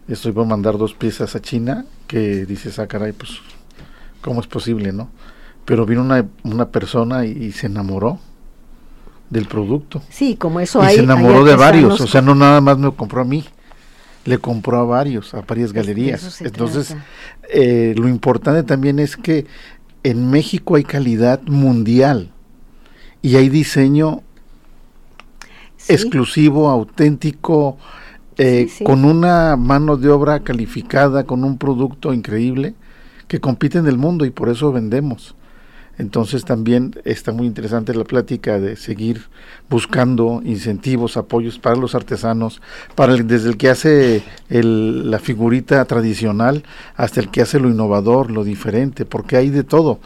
[0.07, 3.31] estoy por mandar dos piezas a China que dices, ah, caray, pues,
[4.21, 5.09] ¿cómo es posible, no?
[5.65, 8.19] pero vino una, una persona y, se enamoró
[9.29, 10.01] del producto.
[10.09, 13.21] Sí, como eso y se enamoró de varios, o sea, no nada más me compró
[13.21, 13.45] a mí,
[14.25, 16.41] le compró a varios, a varias galerías.
[16.41, 16.95] Entonces,
[17.49, 19.45] eh, lo importante también es que
[20.03, 22.31] en México hay calidad mundial
[23.21, 24.21] y hay diseño
[25.87, 27.77] exclusivo, auténtico,
[28.37, 32.73] eh, con una mano de obra calificada, con un producto increíble
[33.27, 35.35] que compite en el mundo y por eso vendemos.
[35.97, 39.27] Entonces también está muy interesante la plática de seguir
[39.69, 42.61] buscando incentivos, apoyos para los artesanos,
[42.95, 46.63] para desde el que hace la figurita tradicional
[46.95, 49.99] hasta el que hace lo innovador, lo diferente, porque hay de todo.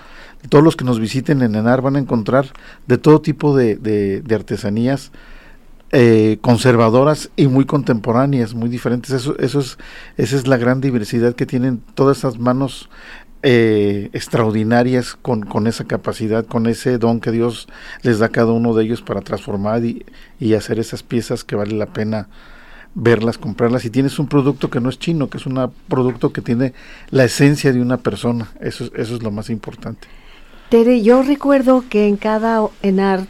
[0.50, 2.47] Todos los que nos visiten en Enar van a encontrar
[2.86, 5.12] de todo tipo de, artesanías
[5.93, 9.12] eh, conservadoras y muy contemporáneas, muy diferentes.
[9.12, 9.78] Eso, eso es,
[10.17, 12.89] esa es la gran diversidad que tienen todas esas manos
[13.49, 17.69] eh, extraordinarias con, con, esa capacidad, con ese don que Dios
[18.01, 20.03] les da a cada uno de ellos para transformar y,
[20.53, 22.27] hacer esas piezas que vale la pena
[22.93, 23.86] verlas, comprarlas.
[23.86, 26.73] Y tienes un producto que no es chino, que es un producto que tiene
[27.10, 28.51] la esencia de una persona.
[28.60, 30.10] Eso, eso es lo más importante.
[30.67, 33.29] Tere, yo recuerdo que en cada en art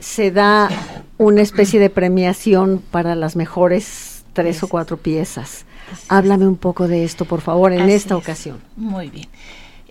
[0.00, 0.70] se da
[1.18, 5.66] una especie de premiación para las mejores tres o cuatro piezas.
[6.08, 8.60] Háblame un poco de esto, por favor, en esta ocasión.
[8.76, 9.28] Muy bien.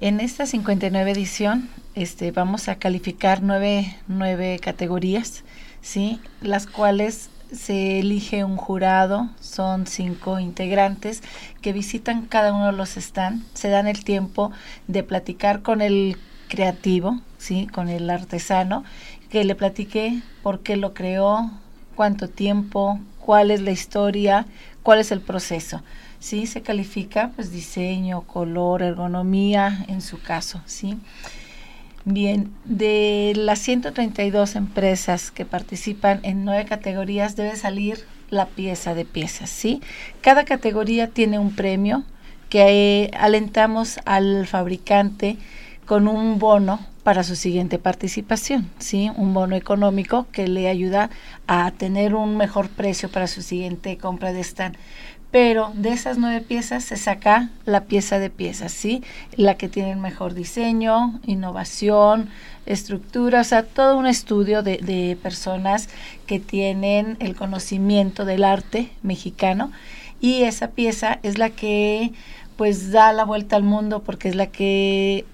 [0.02, 5.44] En esta 59 edición este, vamos a calificar nueve, nueve categorías,
[5.82, 6.22] ¿sí?
[6.42, 11.22] las cuales se elige un jurado, son cinco integrantes
[11.62, 14.52] que visitan cada uno de los stands, se dan el tiempo
[14.88, 16.16] de platicar con el
[16.48, 17.68] creativo, ¿sí?
[17.68, 18.84] con el artesano,
[19.30, 21.52] que le platique por qué lo creó,
[22.00, 24.46] cuánto tiempo, cuál es la historia,
[24.84, 25.84] cuál es el proceso.
[26.20, 26.48] ¿sí?
[26.48, 30.98] Se califica pues diseño, color, ergonomía en su caso, ¿sí?
[32.06, 39.04] Bien, de las 132 empresas que participan en nueve categorías debe salir la pieza de
[39.04, 39.82] piezas, ¿sí?
[40.22, 42.06] Cada categoría tiene un premio
[42.48, 42.62] que
[43.04, 45.36] eh, alentamos al fabricante
[45.86, 49.10] con un bono para su siguiente participación, ¿sí?
[49.18, 51.10] Un bono económico que le ayuda
[51.48, 54.78] a tener un mejor precio para su siguiente compra de stand.
[55.32, 59.02] Pero de esas nueve piezas se saca la pieza de piezas, ¿sí?
[59.36, 62.30] La que tiene el mejor diseño, innovación,
[62.68, 65.90] estructura, o sea, todo un estudio de, de personas
[66.28, 69.72] que tienen el conocimiento del arte mexicano
[70.22, 72.12] y esa pieza es la que
[72.56, 75.26] pues da la vuelta al mundo porque es la que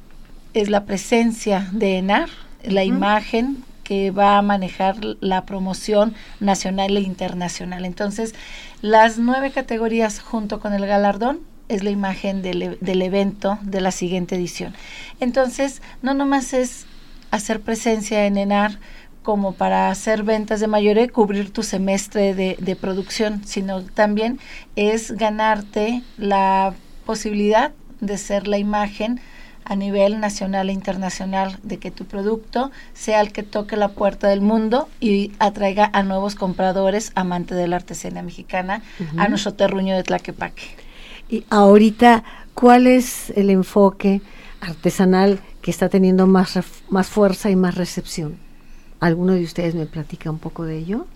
[0.55, 2.29] es la presencia de ENAR,
[2.63, 7.85] la imagen que va a manejar la promoción nacional e internacional.
[7.85, 8.33] Entonces,
[8.81, 13.81] las nueve categorías junto con el galardón es la imagen del, e, del evento de
[13.81, 14.73] la siguiente edición.
[15.19, 16.85] Entonces, no nomás es
[17.31, 18.79] hacer presencia en ENAR
[19.23, 24.39] como para hacer ventas de mayoreo y cubrir tu semestre de, de producción, sino también
[24.77, 26.73] es ganarte la
[27.05, 29.19] posibilidad de ser la imagen
[29.65, 34.27] a nivel nacional e internacional de que tu producto sea el que toque la puerta
[34.27, 38.83] del mundo y atraiga a nuevos compradores amantes de la artesanía mexicana
[39.17, 40.63] a nuestro terruño de Tlaquepaque.
[41.29, 42.23] Y ahorita,
[42.53, 44.21] ¿cuál es el enfoque
[44.61, 48.37] artesanal que está teniendo más, más fuerza y más recepción?
[48.99, 51.07] ¿Alguno de ustedes me platica un poco de ello?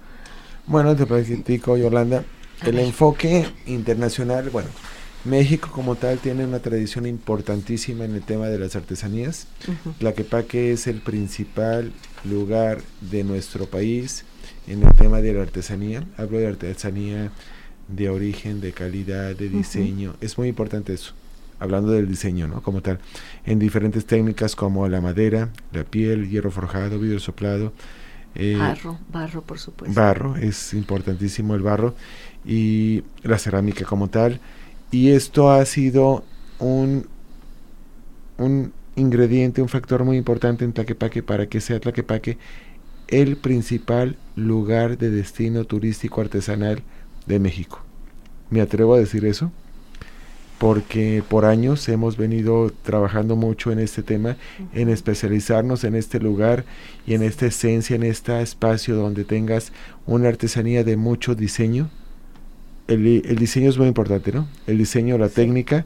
[0.65, 2.23] Bueno, te platico, Yolanda.
[2.65, 4.69] el enfoque internacional, bueno,
[5.25, 9.47] México como tal tiene una tradición importantísima en el tema de las artesanías.
[9.67, 11.91] La Tlaquepaque es el principal
[12.23, 14.23] lugar de nuestro país
[14.67, 16.05] en el tema de la artesanía.
[16.17, 17.31] Hablo de artesanía
[17.89, 20.15] de origen, de calidad, de diseño.
[20.21, 21.13] Es muy importante eso.
[21.59, 22.61] Hablando del diseño, ¿no?
[22.61, 22.99] Como tal.
[23.45, 27.73] En diferentes técnicas como la madera, la piel, hierro forjado, vidrio soplado.
[28.35, 29.99] Eh, barro, barro, por supuesto.
[29.99, 31.95] Barro, es importantísimo el barro.
[32.45, 34.39] Y la cerámica como tal
[34.91, 36.23] y esto ha sido
[36.59, 37.07] un,
[38.37, 42.37] un ingrediente, un factor muy importante en Tlaquepaque para que sea Tlaquepaque
[43.07, 46.83] el principal lugar de destino turístico artesanal
[47.25, 47.81] de México.
[48.49, 49.51] Me atrevo a decir eso
[50.59, 54.35] porque por años hemos venido trabajando mucho en este tema,
[54.73, 56.65] en especializarnos en este lugar
[57.07, 59.71] y en esta esencia, en este espacio donde tengas
[60.05, 61.89] una artesanía de mucho diseño,
[62.89, 64.47] el, diseño es muy importante, ¿no?
[64.67, 65.85] El diseño, la técnica,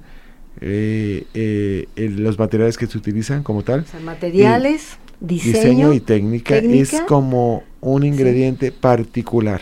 [0.62, 3.86] eh, eh, los materiales que se utilizan como tal.
[4.04, 9.62] materiales, diseño, y técnica, es como un ingrediente particular.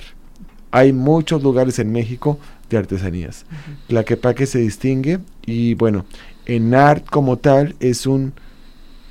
[0.72, 3.46] Hay muchos lugares en México de artesanías.
[3.90, 6.06] La que que se distingue y bueno,
[6.46, 8.34] en art como tal es un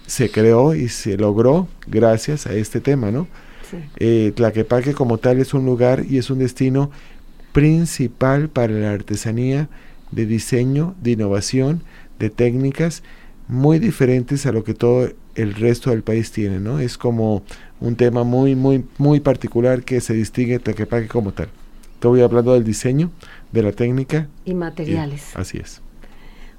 [0.06, 3.28] se creó y se logró gracias a este tema, ¿no?
[3.70, 3.76] Sí.
[3.98, 6.90] Eh, Tlaquepaque como tal es un lugar y es un destino
[7.52, 9.68] principal para la artesanía
[10.10, 11.82] de diseño, de innovación,
[12.18, 13.02] de técnicas
[13.48, 16.78] muy diferentes a lo que todo el resto del país tiene, ¿no?
[16.78, 17.42] Es como
[17.80, 21.48] un tema muy, muy, muy particular que se distingue Tlaquepaque como tal.
[21.94, 23.10] Estoy hablando del diseño,
[23.52, 24.28] de la técnica.
[24.44, 25.36] Y materiales.
[25.36, 25.80] así es.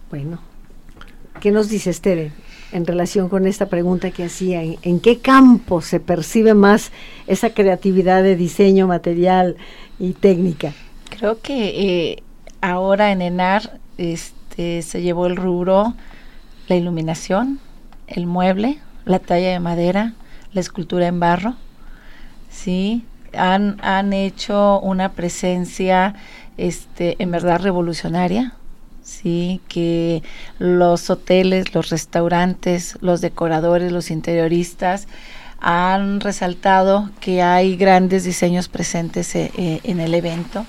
[0.09, 0.41] Bueno,
[1.39, 2.31] ¿qué nos dice Estere
[2.71, 4.61] en relación con esta pregunta que hacía?
[4.63, 6.91] ¿En, qué campo se percibe más
[7.27, 9.57] esa creatividad de diseño, material
[9.99, 10.73] y técnica?
[11.09, 12.23] Creo que eh,
[12.61, 15.93] ahora en ENAR este, se llevó el rubro
[16.67, 17.59] la iluminación,
[18.07, 20.13] el mueble, la talla de madera,
[20.53, 21.55] la escultura en barro.
[22.49, 23.03] Sí,
[23.33, 26.15] han, han hecho una presencia
[26.57, 28.53] este, en verdad revolucionaria.
[29.11, 30.23] Sí, que
[30.57, 35.07] los hoteles, los restaurantes, los decoradores, los interioristas
[35.59, 40.65] han resaltado que hay grandes diseños presentes eh, eh, en el evento.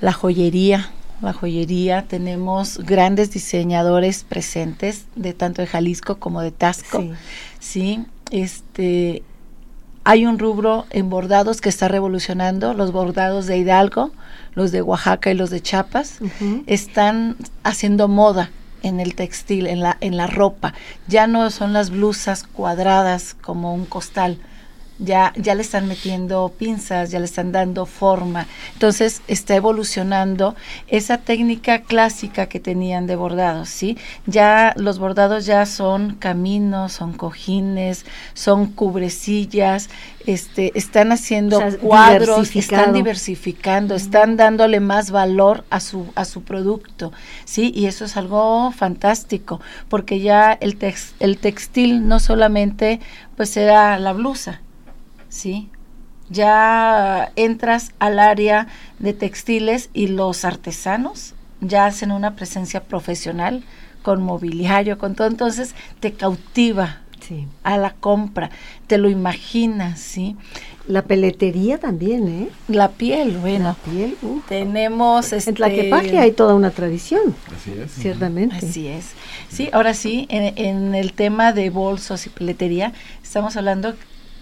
[0.00, 0.90] La joyería,
[1.22, 7.04] la joyería, tenemos grandes diseñadores presentes de tanto de Jalisco como de Tasco.
[7.60, 8.04] Sí.
[8.30, 9.22] este
[10.06, 14.12] hay un rubro en bordados que está revolucionando, los bordados de Hidalgo,
[14.54, 16.20] los de Oaxaca y los de Chiapas,
[16.68, 18.50] están haciendo moda
[18.84, 20.74] en el textil, en la, en la ropa.
[21.08, 24.38] Ya no son las blusas cuadradas como un costal.
[24.98, 28.46] Ya, ya le están metiendo pinzas, ya le están dando forma.
[28.72, 30.54] Entonces está evolucionando
[30.88, 33.98] esa técnica clásica que tenían de bordados, ¿sí?
[34.26, 39.90] Ya los bordados ya son caminos, son cojines, son cubrecillas,
[40.26, 47.12] este, están haciendo cuadros, están diversificando, están dándole más valor a su, a su producto,
[47.44, 47.72] ¿sí?
[47.74, 50.76] Y eso es algo fantástico, porque ya el,
[51.20, 53.00] el textil no solamente
[53.36, 54.60] pues era la blusa,
[55.36, 55.68] ¿sí?
[56.28, 58.66] Ya entras al área
[58.98, 63.62] de textiles y los artesanos ya hacen una presencia profesional
[64.02, 67.00] con mobiliario, con todo, entonces te cautiva
[67.64, 68.50] a la compra,
[68.86, 70.36] te lo imaginas, ¿sí?
[70.86, 72.48] La peletería también, ¿eh?
[72.68, 73.64] La piel, bueno.
[73.64, 74.16] La piel,
[74.48, 75.32] Tenemos...
[75.32, 77.34] Este, en Tlaquepaque hay toda una tradición.
[77.56, 77.90] Así es.
[77.90, 78.54] Ciertamente.
[78.54, 79.06] Así es.
[79.48, 82.92] Sí, ahora sí, en, en el tema de bolsos y peletería,
[83.24, 83.96] estamos hablando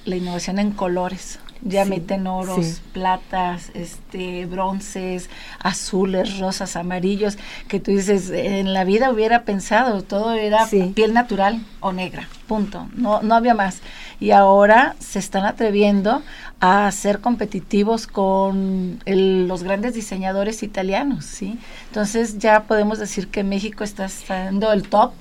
[0.05, 7.39] la innovación en colores ya meten oros, platas, este, bronces, azules, rosas, amarillos,
[7.69, 12.87] que tú dices, en la vida hubiera pensado, todo era piel natural o negra, punto,
[12.95, 13.81] no, no había más.
[14.21, 16.23] Y ahora se están atreviendo
[16.61, 21.59] a ser competitivos con los grandes diseñadores italianos, ¿sí?
[21.89, 25.13] Entonces ya podemos decir que México está siendo el top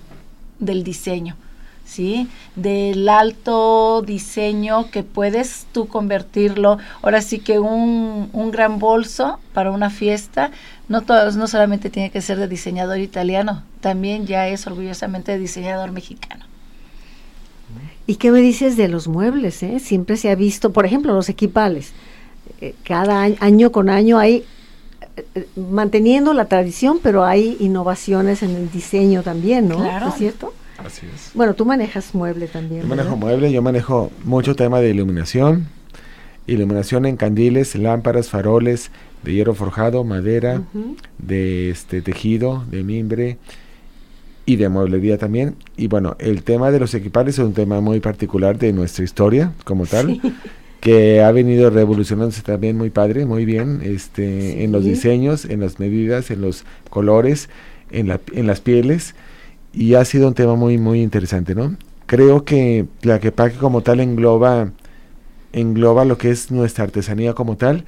[0.59, 1.37] del diseño.
[1.85, 2.27] ¿Sí?
[2.55, 9.71] Del alto diseño que puedes tú convertirlo, ahora sí que un, un gran bolso para
[9.71, 10.51] una fiesta,
[10.87, 15.39] no, todos, no solamente tiene que ser de diseñador italiano, también ya es orgullosamente de
[15.39, 16.45] diseñador mexicano.
[18.05, 19.63] ¿Y qué me dices de los muebles?
[19.63, 19.79] Eh?
[19.79, 21.93] Siempre se ha visto, por ejemplo, los equipales.
[22.59, 24.43] Eh, cada año, año, con año hay,
[25.15, 29.77] eh, manteniendo la tradición, pero hay innovaciones en el diseño también, ¿no?
[29.77, 30.09] Claro.
[30.09, 30.53] ¿Es cierto?
[30.85, 31.31] Así es.
[31.33, 32.81] Bueno, tú manejas mueble también.
[32.81, 35.67] Yo manejo mueble, yo manejo mucho tema de iluminación,
[36.47, 38.91] iluminación en candiles, lámparas, faroles,
[39.23, 40.61] de hierro forjado, madera,
[41.17, 43.37] de este tejido, de mimbre
[44.45, 45.55] y de mueblería también.
[45.77, 49.53] Y bueno, el tema de los equipales es un tema muy particular de nuestra historia
[49.63, 50.19] como tal,
[50.81, 55.79] que ha venido revolucionándose también muy padre, muy bien, este, en los diseños, en las
[55.79, 57.49] medidas, en los colores,
[57.91, 59.15] en, la, en las pieles,
[59.73, 61.75] y ha sido un tema muy, muy interesante, ¿no?
[62.05, 64.71] Creo que la Quepaque como tal engloba,
[65.51, 67.85] engloba lo que es nuestra artesanía como tal,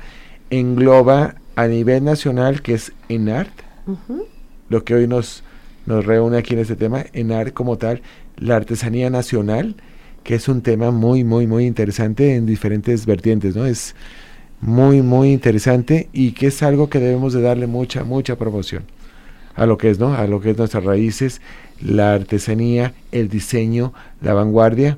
[0.49, 3.51] engloba a nivel nacional, que es ENART,
[3.87, 4.25] Ujú.
[4.69, 5.43] lo que hoy nos,
[5.85, 8.01] nos reúne aquí en este tema, ENART como tal,
[8.37, 9.75] la artesanía nacional,
[10.23, 13.65] que es un tema muy, muy, muy interesante en diferentes vertientes, ¿no?
[13.67, 13.95] Es
[14.59, 18.83] muy, muy interesante y que es algo que debemos de darle mucha, mucha promoción
[19.55, 20.13] a lo que es, ¿no?
[20.13, 21.41] A lo que es nuestras raíces,
[21.81, 24.97] la artesanía, el diseño, la vanguardia,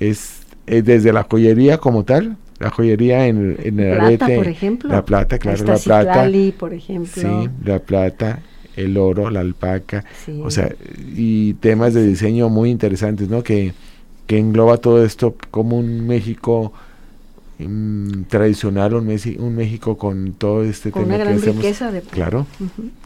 [0.00, 4.48] es, es desde la joyería como tal, la joyería en, en el Plata, arete, por
[4.48, 4.88] ejemplo.
[4.90, 7.22] la plata, claro, la plata, por ejemplo.
[7.22, 8.40] sí, la plata,
[8.76, 10.40] el oro, la alpaca, Sí.
[10.42, 10.70] o sea,
[11.14, 13.42] y temas de diseño muy interesantes, ¿no?
[13.42, 13.74] Que,
[14.26, 16.72] que engloba todo esto como un México
[17.58, 19.06] mm, tradicional, un,
[19.56, 21.56] México con todo este con tema una que gran hacemos.
[21.56, 22.46] riqueza de Claro,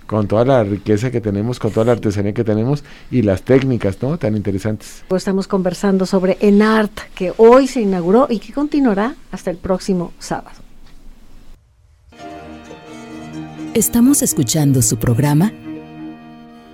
[0.06, 4.02] con toda la riqueza que tenemos, con toda la artesanía que tenemos y las técnicas,
[4.02, 4.18] ¿no?
[4.18, 5.04] Tan interesantes.
[5.08, 10.12] Pues estamos conversando sobre ENART, que hoy se inauguró y que continuará hasta el próximo
[10.18, 10.56] sábado.
[13.74, 15.52] Estamos escuchando su programa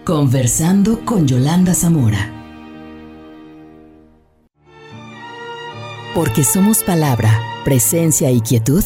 [0.05, 2.33] Conversando con Yolanda Zamora.
[6.15, 8.85] Porque somos palabra, presencia y quietud.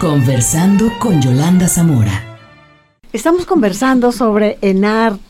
[0.00, 2.38] Conversando con Yolanda Zamora.
[3.12, 5.20] Estamos conversando sobre ENART,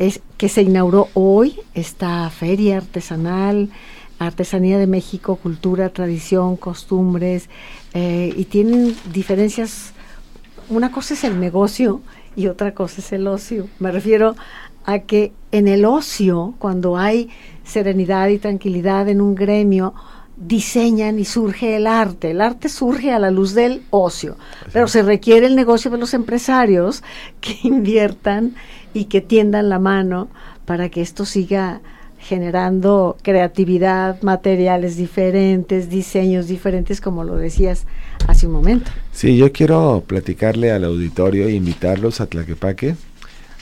[0.00, 3.70] es, que se inauguró hoy, esta feria artesanal,
[4.18, 7.48] Artesanía de México, Cultura, Tradición, Costumbres,
[7.92, 9.92] eh, y tienen diferencias.
[10.68, 12.00] Una cosa es el negocio
[12.34, 13.68] y otra cosa es el ocio.
[13.78, 14.34] Me refiero
[14.86, 17.30] a que en el ocio, cuando hay
[17.62, 19.94] serenidad y tranquilidad en un gremio,
[20.36, 22.30] diseñan y surge el arte.
[22.32, 24.36] El arte surge a la luz del ocio,
[24.72, 27.02] pero se requiere el negocio de los empresarios
[27.40, 28.54] que inviertan
[28.92, 30.28] y que tiendan la mano
[30.64, 31.80] para que esto siga
[32.18, 37.84] generando creatividad, materiales diferentes, diseños diferentes, como lo decías
[38.26, 38.90] hace un momento.
[39.12, 42.96] Sí, yo quiero platicarle al auditorio e invitarlos a Tlaquepaque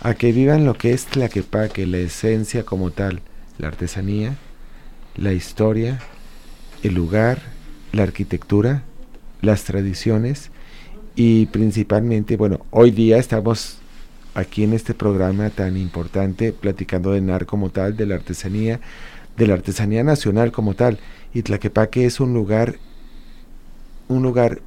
[0.01, 3.21] a que vivan lo que es Tlaquepaque, la esencia como tal,
[3.59, 4.37] la artesanía,
[5.17, 6.01] la historia,
[6.83, 7.39] el lugar,
[7.93, 8.83] la arquitectura,
[9.41, 10.51] las tradiciones
[11.15, 13.79] y principalmente, bueno, hoy día estamos
[14.35, 18.81] aquí en este programa tan importante platicando de NAR como tal, de la artesanía,
[19.37, 20.99] de la artesanía nacional como tal.
[21.35, 22.77] Y Tlaquepaque es un lugar,
[24.09, 24.61] un lugar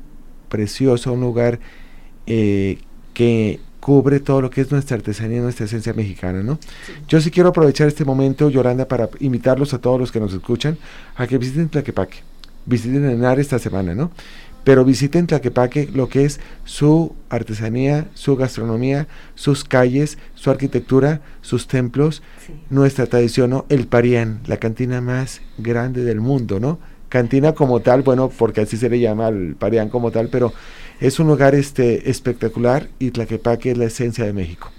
[0.50, 1.60] precioso, un lugar
[2.28, 2.80] eh,
[3.14, 6.58] que cubre todo lo que es nuestra artesanía, nuestra esencia mexicana, ¿no?
[7.08, 10.80] Yo sí quiero aprovechar este momento, Yolanda, para invitarlos a todos los que nos escuchan
[11.16, 12.24] a que visiten Tlaquepaque,
[12.66, 14.10] visiten Enar esta semana, ¿no?
[14.64, 21.68] Pero visiten Tlaquepaque lo que es su artesanía, su gastronomía, sus calles, su arquitectura, sus
[21.68, 22.24] templos,
[22.72, 23.66] nuestra tradición, ¿no?
[23.70, 26.80] El Parián, la cantina más grande del mundo, ¿no?
[27.16, 30.52] Cantina como tal, bueno, porque así se le llama al Parián como tal, pero
[31.00, 34.70] es un lugar este espectacular y Tlaquepaque es la esencia de México.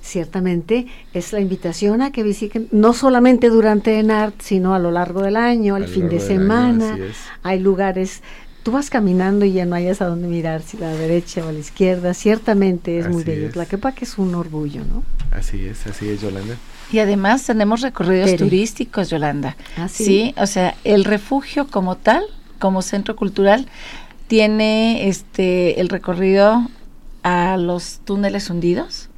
[0.00, 5.20] Ciertamente es la invitación a que visiten, no solamente durante ENART, sino a lo largo
[5.20, 6.98] del año, al fin de año, semana.
[7.42, 8.22] Hay lugares,
[8.62, 11.50] tú vas caminando y ya no hayas a dónde mirar, si a la derecha o
[11.50, 12.14] a la izquierda.
[12.14, 13.48] Ciertamente es muy Así bello.
[13.48, 13.52] es.
[13.52, 15.02] Tlaquepaque es un orgullo, ¿no?
[15.30, 16.56] Así es, así es, Yolanda.
[16.92, 19.56] Y además tenemos recorridos turísticos, Yolanda.
[19.76, 20.34] ¿Ah, sí?
[20.36, 22.22] o sea, el refugio como tal,
[22.58, 23.66] como centro cultural,
[24.28, 26.68] tiene este el recorrido
[27.22, 29.08] a los túneles hundidos.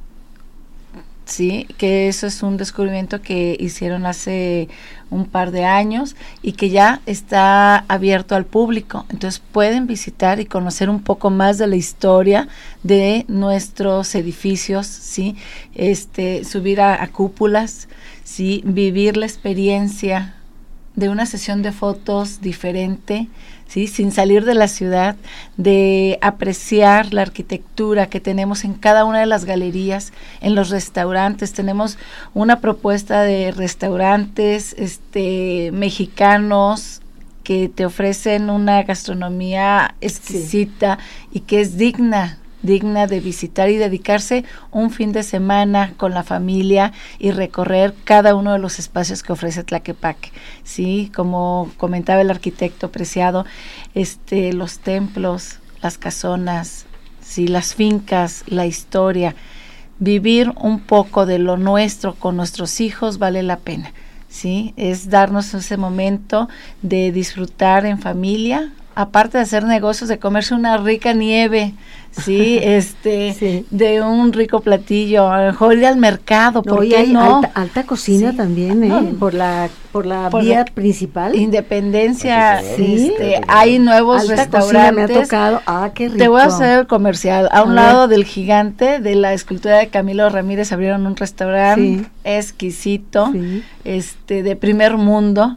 [1.25, 4.69] Sí, que eso es un descubrimiento que hicieron hace
[5.09, 9.05] un par de años y que ya está abierto al público.
[9.09, 12.47] Entonces pueden visitar y conocer un poco más de la historia
[12.83, 15.35] de nuestros edificios, sí,
[15.73, 17.87] este, subir a, a cúpulas,
[18.23, 20.35] sí, vivir la experiencia
[20.95, 23.27] de una sesión de fotos diferente,
[23.67, 23.87] ¿sí?
[23.87, 25.15] sin salir de la ciudad,
[25.57, 31.53] de apreciar la arquitectura que tenemos en cada una de las galerías, en los restaurantes.
[31.53, 31.97] Tenemos
[32.33, 37.01] una propuesta de restaurantes este, mexicanos
[37.43, 40.97] que te ofrecen una gastronomía exquisita
[41.31, 46.23] y que es digna digna de visitar y dedicarse un fin de semana con la
[46.23, 50.31] familia y recorrer cada uno de los espacios que ofrece Tlaquepaque.
[50.63, 53.45] Sí, como comentaba el arquitecto preciado,
[53.93, 56.85] este, los templos, las casonas,
[57.21, 59.35] sí, las fincas, la historia,
[59.99, 63.93] vivir un poco de lo nuestro con nuestros hijos vale la pena.
[64.35, 64.73] ¿sí?
[64.75, 66.49] Es darnos ese momento
[66.81, 71.73] de disfrutar en familia, aparte de hacer negocios, de comerse una rica nieve,
[72.23, 77.41] sí, este, de un rico platillo, a lo mejor ir al mercado, ¿por qué no?
[77.53, 79.13] Alta, cocina también, ¿eh?
[79.19, 81.35] por la por la vía principal.
[81.35, 84.93] Independencia, sí, este, hay nuevos restaurantes.
[84.93, 86.17] me ha tocado, ah, qué rico.
[86.17, 87.47] Te voy a hacer el comercial.
[87.51, 93.31] A, un lado del gigante de la escultura de Camilo Ramírez abrieron un restaurante exquisito,
[93.85, 95.55] este, de primer mundo,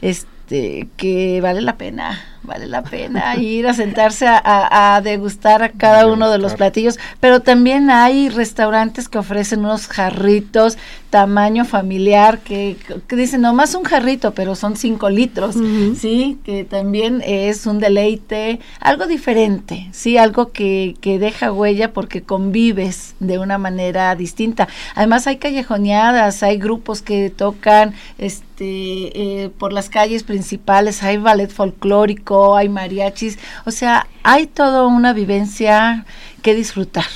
[0.00, 6.06] este, que vale la pena vale la pena ir a sentarse a, degustar a cada
[6.06, 10.78] uno de los platillos, pero también hay restaurantes que ofrecen unos jarritos
[11.10, 12.76] tamaño familiar que,
[13.06, 15.56] que dicen nomás un jarrito, pero son cinco litros,
[15.98, 22.22] sí, que también es un deleite, algo diferente, sí, algo que, que deja huella porque
[22.22, 24.68] convives de una manera distinta.
[24.94, 31.50] Además hay callejoneadas, hay grupos que tocan este eh, por las calles principales, hay ballet
[31.50, 32.25] folclórico,
[32.56, 36.04] hay mariachis, o sea, hay toda una vivencia
[36.42, 37.06] que disfrutar.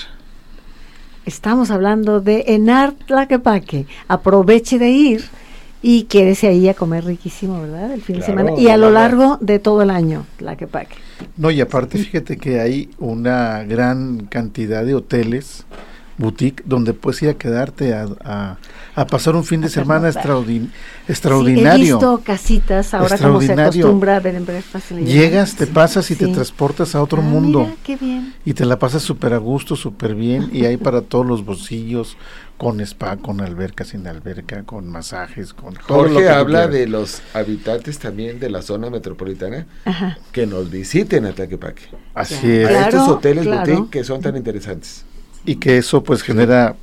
[1.27, 3.87] Estamos hablando de Enar Tlaquepaque.
[4.09, 5.25] Aproveche de ir
[5.83, 7.93] y quédese ahí a comer riquísimo, ¿verdad?
[7.93, 10.97] El fin de semana y a lo largo de todo el año, Tlaquepaque.
[11.37, 15.65] No, y aparte fíjate que hay una gran cantidad de hoteles
[16.21, 18.59] boutique donde puedes ir a quedarte a,
[18.95, 21.75] a, pasar un fin de semana extraordinario.
[21.75, 24.47] he visto casitas ahora como se acostumbra a ver en
[25.05, 27.69] Llegas, te pasas y te transportas a otro ah, mundo.
[27.83, 28.35] qué bien.
[28.45, 30.51] Y te la pasas súper a gusto, súper bien.
[30.53, 32.17] y hay para todos los bolsillos,
[32.59, 37.99] con spa, con alberca, sin alberca, con masajes, con todo Jorge habla de los habitantes
[37.99, 39.67] también de la zona metropolitana
[40.31, 41.85] que nos visiten a Tlaquepaque.
[42.15, 42.69] Así es.
[42.69, 45.07] A estos hoteles boutique que son tan interesantes
[45.45, 46.77] y que eso pues genera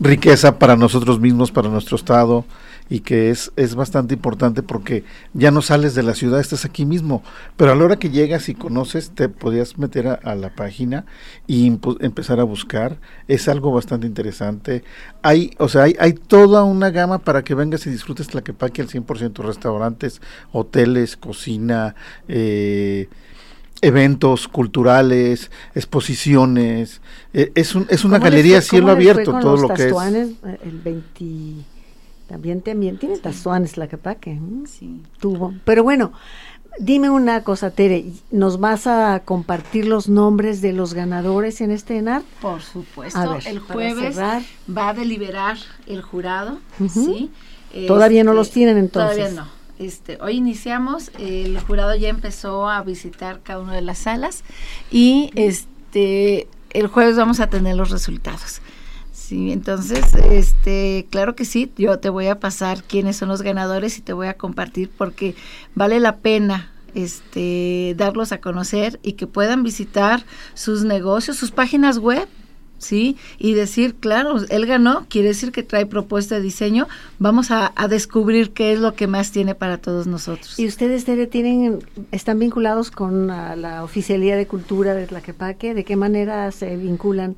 [0.00, 2.44] riqueza para nosotros mismos, para nuestro estado
[2.90, 6.84] y que es, es bastante importante porque ya no sales de la ciudad, estás aquí
[6.84, 7.22] mismo,
[7.56, 11.06] pero a la hora que llegas y conoces te podías meter a, la página
[11.46, 11.66] y
[12.00, 14.84] empezar a buscar, es algo bastante interesante.
[15.22, 18.88] Hay, o sea, hay, hay toda una gama para que vengas y disfrutes Tlaquepaque al
[18.88, 20.20] 100%, restaurantes,
[20.52, 21.94] hoteles, cocina,
[22.28, 23.08] eh,
[23.84, 27.00] eventos culturales, exposiciones.
[27.32, 29.92] Eh, es, un, es una galería a cielo abierto, todo lo que es.
[29.92, 31.64] Eh, el 20,
[32.28, 33.98] también, también tiene tazuanes la que
[34.66, 35.02] sí.
[35.20, 35.54] tuvo.
[35.64, 36.12] Pero bueno,
[36.78, 41.98] dime una cosa, Tere, ¿nos vas a compartir los nombres de los ganadores en este
[41.98, 42.22] ENAR?
[42.40, 46.58] Por supuesto, el jueves va a deliberar el jurado,
[46.88, 47.30] ¿sí?
[47.86, 49.16] Todavía no los este, tienen entonces.
[49.16, 49.63] Todavía no.
[49.78, 54.44] Este, hoy iniciamos, el jurado ya empezó a visitar cada una de las salas
[54.90, 58.60] y este, el jueves vamos a tener los resultados.
[59.12, 63.98] Sí, entonces, este, claro que sí, yo te voy a pasar quiénes son los ganadores
[63.98, 65.34] y te voy a compartir porque
[65.74, 71.98] vale la pena este darlos a conocer y que puedan visitar sus negocios, sus páginas
[71.98, 72.28] web,
[72.84, 73.16] ¿sí?
[73.38, 76.86] Y decir, claro, él ganó, quiere decir que trae propuesta de diseño,
[77.18, 80.58] vamos a, descubrir qué es lo que más tiene para todos nosotros.
[80.58, 81.80] ¿Y ustedes tienen,
[82.12, 85.74] están vinculados con la, Oficialía de Cultura de Tlaquepaque?
[85.74, 87.36] ¿De qué manera se vinculan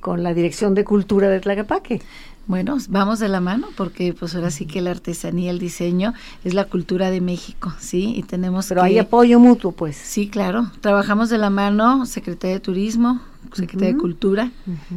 [0.00, 2.02] con la Dirección de Cultura de Tlaquepaque?
[2.46, 6.14] Bueno, vamos de la mano porque pues ahora sí que la artesanía, el diseño
[6.44, 8.14] es la cultura de México, ¿sí?
[8.16, 9.96] Y tenemos Pero hay apoyo mutuo, pues.
[9.96, 10.70] Sí, claro.
[10.80, 13.20] Trabajamos de la mano Secretaría de Turismo,
[13.52, 14.50] Secretaría de Cultura,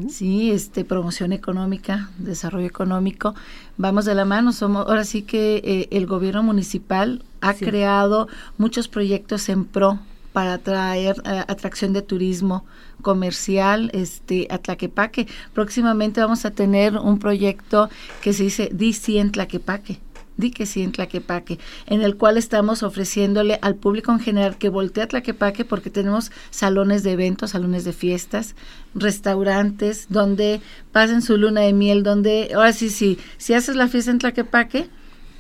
[0.10, 3.36] sí, este promoción económica, desarrollo económico.
[3.78, 8.28] Vamos de la mano, somos ahora sí que eh, el gobierno municipal ha creado
[8.58, 10.00] muchos proyectos en pro
[10.34, 12.66] para atraer eh, atracción de turismo
[13.02, 15.28] comercial este a Tlaquepaque.
[15.54, 17.90] Próximamente vamos a tener un proyecto
[18.22, 20.00] que se dice DC en Tlaquepaque
[20.40, 24.70] di que sí en Tlaquepaque, en el cual estamos ofreciéndole al público en general que
[24.70, 28.56] voltee a Tlaquepaque porque tenemos salones de eventos, salones de fiestas,
[28.96, 30.62] restaurantes donde
[30.92, 34.90] pasen su luna de miel, donde ahora sí, sí, si haces la fiesta en Tlaquepaque,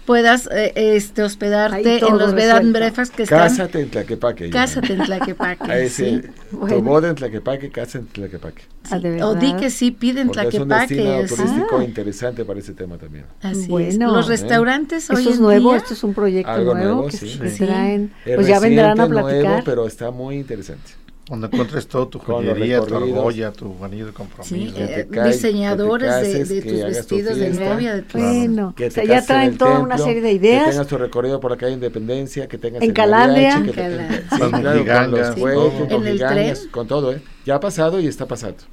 [0.09, 3.47] puedas eh, este, hospedarte en los bed and breakfast que están.
[3.47, 4.49] Cásate en Tlaquepaque.
[4.49, 5.71] Cásate en Tlaquepaque.
[5.71, 6.23] Ahí sí.
[6.49, 6.77] Bueno.
[6.77, 8.63] Tu boda en Tlaquepaque, casa en Tlaquepaque.
[8.89, 8.95] Sí.
[9.21, 10.95] o di que sí, piden Porque Tlaquepaque.
[10.95, 11.83] Es un destino turístico Ah.
[11.83, 13.25] interesante para ese tema también.
[13.43, 13.87] Así Bueno.
[13.87, 13.97] es.
[13.99, 17.07] Los restaurantes hoy Esto es en nuevo, día- esto es un proyecto Algo nuevo, nuevo,
[17.09, 17.39] que, sí.
[17.51, 17.65] Sí.
[17.67, 19.43] traen, Es pues ya vendrán a platicar.
[19.45, 20.89] nuevo, pero está muy interesante.
[21.29, 24.55] Donde encuentres todo tu joyería, tu argolla, tu anillo de compromiso.
[24.55, 27.45] Sí, Que eh, caes, diseñadores que de, cases, de que tus hagas tu vestidos de
[27.45, 27.73] fiesta.
[27.73, 30.21] novia, de tus Bueno, Que o te sea, ya en traen toda una templo, serie
[30.21, 30.69] de Que ideas.
[30.71, 33.59] tengas tu recorrido por la calle Independencia, que tengas En el Calandria.
[33.59, 34.27] mariachi, que te- En sí,
[34.61, 35.87] claro, con los todo.
[35.87, 36.71] con En el gigangas, tren.
[36.71, 37.21] con todo, ¿eh?
[37.45, 38.63] Ya ha pasado y está pasando.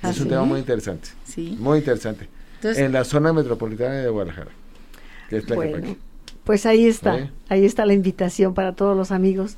[0.00, 0.28] ¿Ah, es un sí?
[0.28, 1.56] tema muy interesante, Sí.
[1.58, 2.28] muy interesante.
[2.56, 4.50] Entonces, en la zona metropolitana de Guadalajara,
[5.30, 5.46] que es.
[5.46, 5.96] Bueno,
[6.44, 7.30] pues ahí está, ¿Eh?
[7.48, 9.56] ahí está la invitación para todos los amigos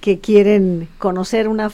[0.00, 1.70] que quieren conocer una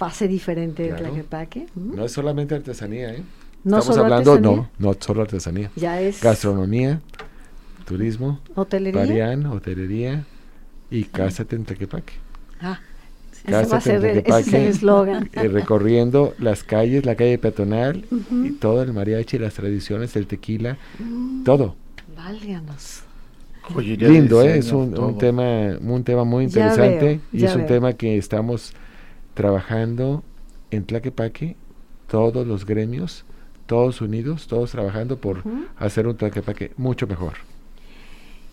[0.00, 1.04] fase diferente de Claro.
[1.12, 1.66] Tlaquepaque.
[1.76, 1.94] ¿m?
[1.96, 3.22] No es solamente artesanía, ¿eh?
[3.64, 4.68] No Estamos solo hablando, artesanía.
[4.78, 5.70] no, no solo artesanía.
[5.76, 7.00] Ya es Gastronomía,
[7.84, 8.98] turismo, hotelería.
[9.02, 10.24] Parián, hotelería
[10.90, 12.14] y Cásate en Tlaquepaque.
[12.62, 12.80] Ah,
[13.44, 15.28] ese va a Cásate en ser el, ese es el eslogan.
[15.34, 18.44] eh, recorriendo las calles, la calle peatonal Ujú.
[18.46, 21.74] y todo el mariachi, las tradiciones, el tequila, Mm, todo.
[22.16, 23.02] Válganos.
[23.62, 24.56] Joyería de Lindo, ¿eh?
[24.56, 27.66] es un, un tema un tema muy Ya interesante veo, y es un veo.
[27.68, 28.72] tema que estamos
[29.40, 30.22] trabajando
[30.70, 31.56] en Tlaquepaque,
[32.08, 33.24] todos los gremios,
[33.64, 35.42] todos unidos, todos trabajando por
[35.78, 37.32] hacer un Tlaquepaque mucho mejor.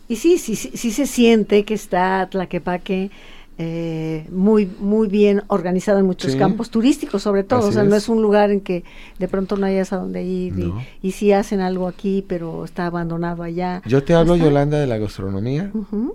[0.08, 3.12] Y sí, sí, sí, sí se siente que está Tlaquepaque
[3.58, 6.38] eh, muy, muy bien organizado en muchos Sí.
[6.38, 7.60] campos turísticos, sobre todo.
[7.60, 8.08] Así o sea, no es.
[8.08, 8.86] un lugar en que
[9.20, 10.58] de pronto no hayas a dónde ir.
[10.58, 10.72] y-.
[11.02, 13.82] Y, sí hacen algo aquí, pero está abandonado allá.
[13.86, 14.38] Yo te hablo.
[14.38, 15.72] Yolanda, de la gastronomía,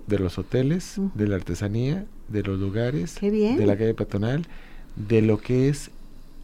[0.07, 4.47] de los hoteles, de la artesanía, de los lugares, de la calle peatonal,
[4.95, 5.91] de lo que es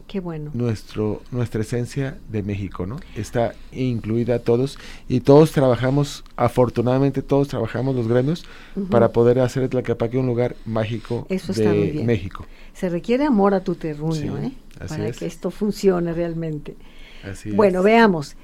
[0.06, 0.50] Qué bueno.
[0.54, 2.98] nuestro nuestra esencia de México, ¿no?
[3.14, 4.76] Está incluida todos
[5.08, 8.44] y todos trabajamos, afortunadamente todos trabajamos los gremios
[8.90, 12.06] para poder hacer Tlaquepaque un lugar mágico Eso está muy de bien.
[12.06, 12.46] México.
[12.72, 14.52] Se requiere amor a tu terruño, Sí, ¿eh?
[14.88, 15.16] Para es.
[15.16, 16.76] que esto funcione realmente.
[17.22, 17.84] Así Bueno, es.
[17.84, 18.36] veamos.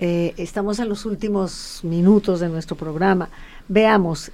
[0.00, 3.30] Eh, estamos en los últimos minutos de nuestro programa.
[3.68, 4.30] Veamos,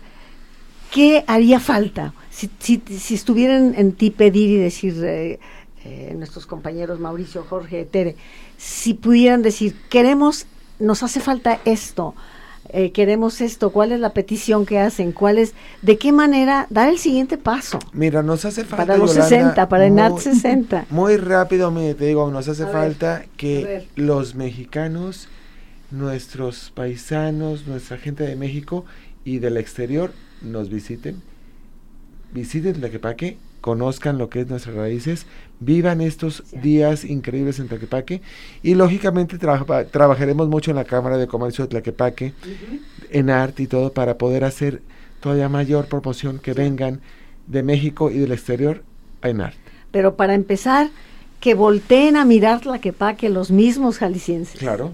[0.93, 2.13] ¿qué haría falta?
[2.31, 5.39] Si, si, si estuvieran en ti pedir y decir, eh,
[5.85, 8.17] eh, nuestros compañeros Mauricio, Jorge, Tere,
[8.57, 10.47] si pudieran decir, queremos,
[10.79, 12.15] nos hace falta esto,
[12.73, 15.13] eh, queremos esto, ¿cuál es la petición que hacen?
[15.13, 17.79] ¿Cuál es, de qué manera dar el siguiente paso?
[17.93, 20.87] Mira, nos hace falta Para los Yolanda, 60, para el NAT muy- 60.
[20.91, 25.29] Muy rápido, me te digo, nos hace A falta que los mexicanos,
[25.91, 28.85] nuestros paisanos, nuestra gente de México
[29.25, 30.13] y del exterior
[30.43, 31.17] nos visiten,
[32.33, 35.27] visiten Tlaquepaque, conozcan lo que es nuestras raíces,
[35.59, 38.23] vivan estos días increíbles en Tlaquepaque
[38.63, 42.33] y lógicamente traba- trabajaremos mucho en la Cámara de Comercio de Tlaquepaque,
[43.11, 44.81] en arte y todo para poder hacer
[45.21, 47.01] todavía mayor promoción que vengan
[47.47, 48.83] de México y del exterior
[49.23, 49.59] en arte.
[49.91, 50.89] Pero para empezar,
[51.41, 54.59] que volteen a mirar Tlaquepaque los mismos jaliscienses.
[54.61, 54.93] Claro.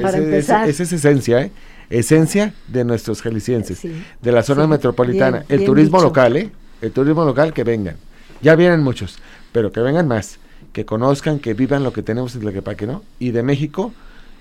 [0.00, 0.68] Para ese- empezar.
[0.68, 1.50] Esa es esencia, ¿eh?
[1.98, 3.92] Esencia de nuestros jaliscienses, Sí.
[4.20, 5.38] de la zona Sí, metropolitana.
[5.38, 6.08] bien, el bien turismo dicho.
[6.08, 6.50] local, ¿eh?
[6.80, 7.96] El turismo local que vengan.
[8.42, 9.18] Ya vienen muchos,
[9.52, 10.38] pero que vengan más,
[10.72, 13.02] que conozcan, que vivan lo que tenemos en Tlaquepaque, ¿no?
[13.18, 13.92] Y de México,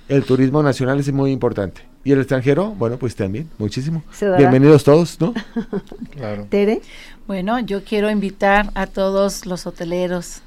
[0.09, 1.81] el turismo nacional es muy importante.
[2.03, 4.03] Y el extranjero, bueno, pues también, muchísimo.
[4.37, 5.33] Bienvenidos todos, ¿no?
[6.11, 6.47] Claro.
[6.49, 6.81] Tere,
[7.27, 10.41] Bueno, yo quiero invitar a todos los hoteleros,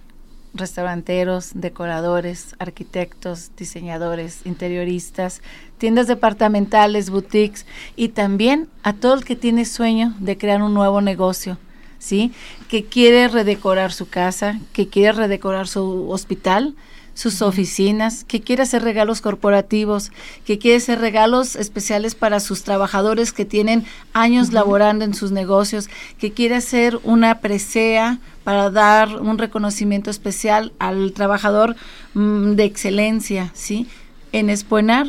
[0.57, 5.43] restauranteros, decoradores, arquitectos, diseñadores, interioristas,
[5.79, 11.01] tiendas departamentales, boutiques y también a todo el que tiene sueño de crear un nuevo
[11.01, 11.59] negocio,
[11.99, 12.33] ¿sí?
[12.69, 16.75] Que quiere redecorar su casa, que quiere redecorar su hospital,
[17.17, 20.13] sus oficinas, que quiere hacer regalos corporativos,
[20.45, 25.89] que quiere hacer regalos especiales para sus trabajadores que tienen años laborando en sus negocios,
[26.19, 31.75] que quiere hacer una presea para dar un reconocimiento especial al trabajador
[32.13, 33.89] mm, de excelencia, ¿sí?
[34.33, 35.07] En Espuenar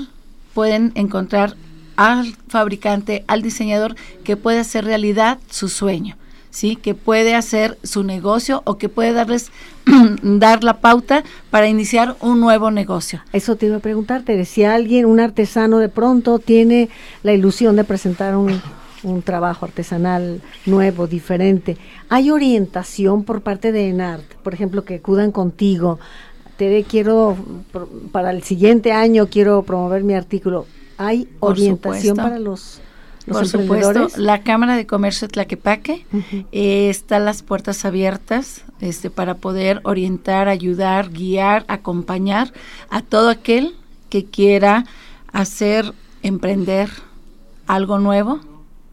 [0.54, 1.58] pueden encontrar
[1.98, 6.16] al fabricante, al diseñador que puede hacer realidad su sueño,
[6.58, 6.76] ¿sí?
[6.76, 9.52] Que puede hacer su negocio o que puede darles
[10.24, 13.22] dar la pauta para iniciar un nuevo negocio.
[13.32, 16.90] eso te iba a preguntar, Tere, si alguien, un artesano de pronto tiene
[17.22, 18.60] la ilusión de presentar un,
[19.04, 21.78] un trabajo artesanal nuevo, diferente.
[22.10, 26.00] ¿Hay orientación por parte de ENART, por ejemplo, que acudan contigo?
[26.58, 27.38] Tere, quiero,
[28.12, 30.66] para el siguiente año quiero promover mi artículo.
[30.98, 32.82] ¿Hay orientación para los
[33.28, 36.06] por supuesto, la Cámara de Comercio de Tlaquepaque
[36.52, 42.54] eh, está las puertas abiertas este, para poder orientar, ayudar, guiar, acompañar
[42.90, 43.76] a todo aquel
[44.10, 44.86] que quiera
[45.32, 46.90] hacer, emprender
[47.68, 48.40] algo nuevo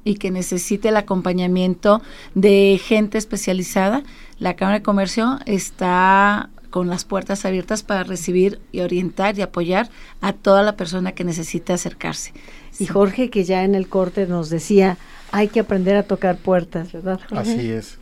[0.04, 2.02] y que necesite el acompañamiento
[2.34, 4.02] de gente especializada.
[4.38, 9.90] La Cámara de Comercio está con las puertas abiertas para recibir y orientar y apoyar
[10.20, 12.32] a toda la persona que necesite acercarse.
[12.78, 14.98] Y Jorge, que ya en el corte nos decía,
[15.32, 17.20] hay que aprender a tocar puertas, ¿verdad?
[17.30, 17.98] Así es.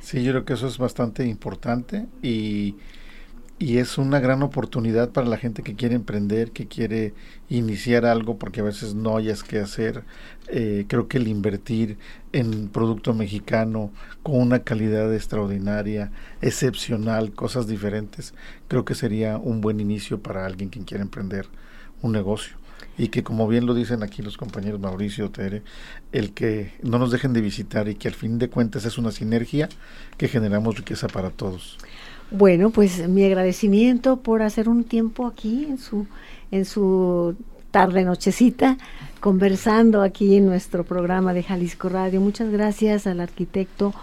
[0.00, 2.74] Sí, yo creo que eso es bastante importante y,
[3.58, 7.14] y es una gran oportunidad para la gente que quiere emprender, que quiere
[7.48, 10.02] iniciar algo, porque a veces no hayas que hacer.
[10.48, 11.98] Eh, creo que el invertir
[12.32, 13.92] en producto mexicano
[14.24, 16.10] con una calidad extraordinaria,
[16.40, 18.34] excepcional, cosas diferentes,
[18.66, 21.46] creo que sería un buen inicio para alguien que quiere emprender
[22.02, 22.56] un negocio
[22.98, 25.62] y que como bien lo dicen aquí los compañeros Mauricio, Tere,
[26.12, 29.12] el que no nos dejen de visitar y que al fin de cuentas es una
[29.12, 29.68] sinergia
[30.16, 31.78] que generamos riqueza para todos.
[32.30, 36.06] Bueno, pues mi agradecimiento por hacer un tiempo aquí en su
[36.50, 37.36] en su
[37.70, 38.76] tarde nochecita
[39.20, 42.20] conversando aquí en nuestro programa de Jalisco Radio.
[42.20, 43.94] Muchas gracias al arquitecto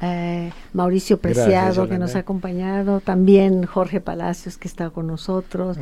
[0.00, 5.78] eh, Mauricio Preciado que nos ha acompañado, también Jorge Palacios que está con nosotros.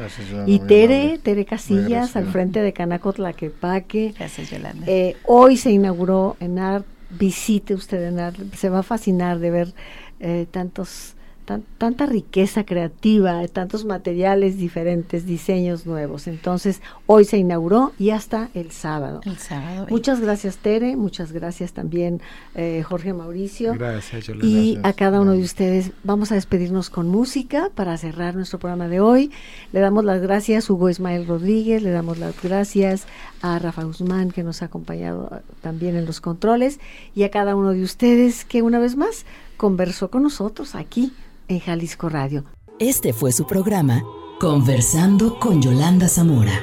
[0.47, 4.15] Y Tere, Tere Casillas al frente de Canacot Tlaquepaque.
[4.17, 4.85] Gracias Yolanda.
[4.87, 9.51] Eh, hoy se inauguró en ART, visite usted en ART, se va a fascinar de
[9.51, 9.75] ver
[10.21, 11.15] eh, tantos
[11.45, 16.27] tanta riqueza creativa, tantos materiales diferentes, diseños nuevos.
[16.27, 19.21] Entonces, hoy se inauguró y hasta el sábado.
[19.25, 19.87] El sábado.
[19.91, 20.97] Muchas gracias, Tere.
[20.97, 22.21] Muchas gracias también,
[22.55, 23.75] eh, Jorge Mauricio.
[23.75, 25.93] Gracias, Y a cada uno de ustedes.
[26.05, 29.31] Vamos a despedirnos con música para cerrar nuestro programa de hoy.
[29.73, 33.07] Le damos las gracias a Hugo Ismael Rodríguez, le damos las gracias
[33.43, 36.79] a Rafa Guzmán, que nos ha acompañado eh, también en los controles,
[37.15, 39.27] y a cada uno de ustedes que una vez más
[39.57, 41.13] conversó con nosotros aquí
[41.49, 42.45] en Jalisco Radio.
[42.79, 44.03] Este fue su programa
[44.41, 46.59] Conversando con Yolanda Zamora.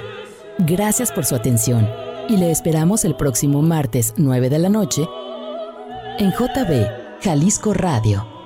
[0.59, 1.87] Gracias por su atención
[2.27, 5.07] y le esperamos el próximo martes 9 de la noche
[6.17, 8.38] en JB Jalisco Radio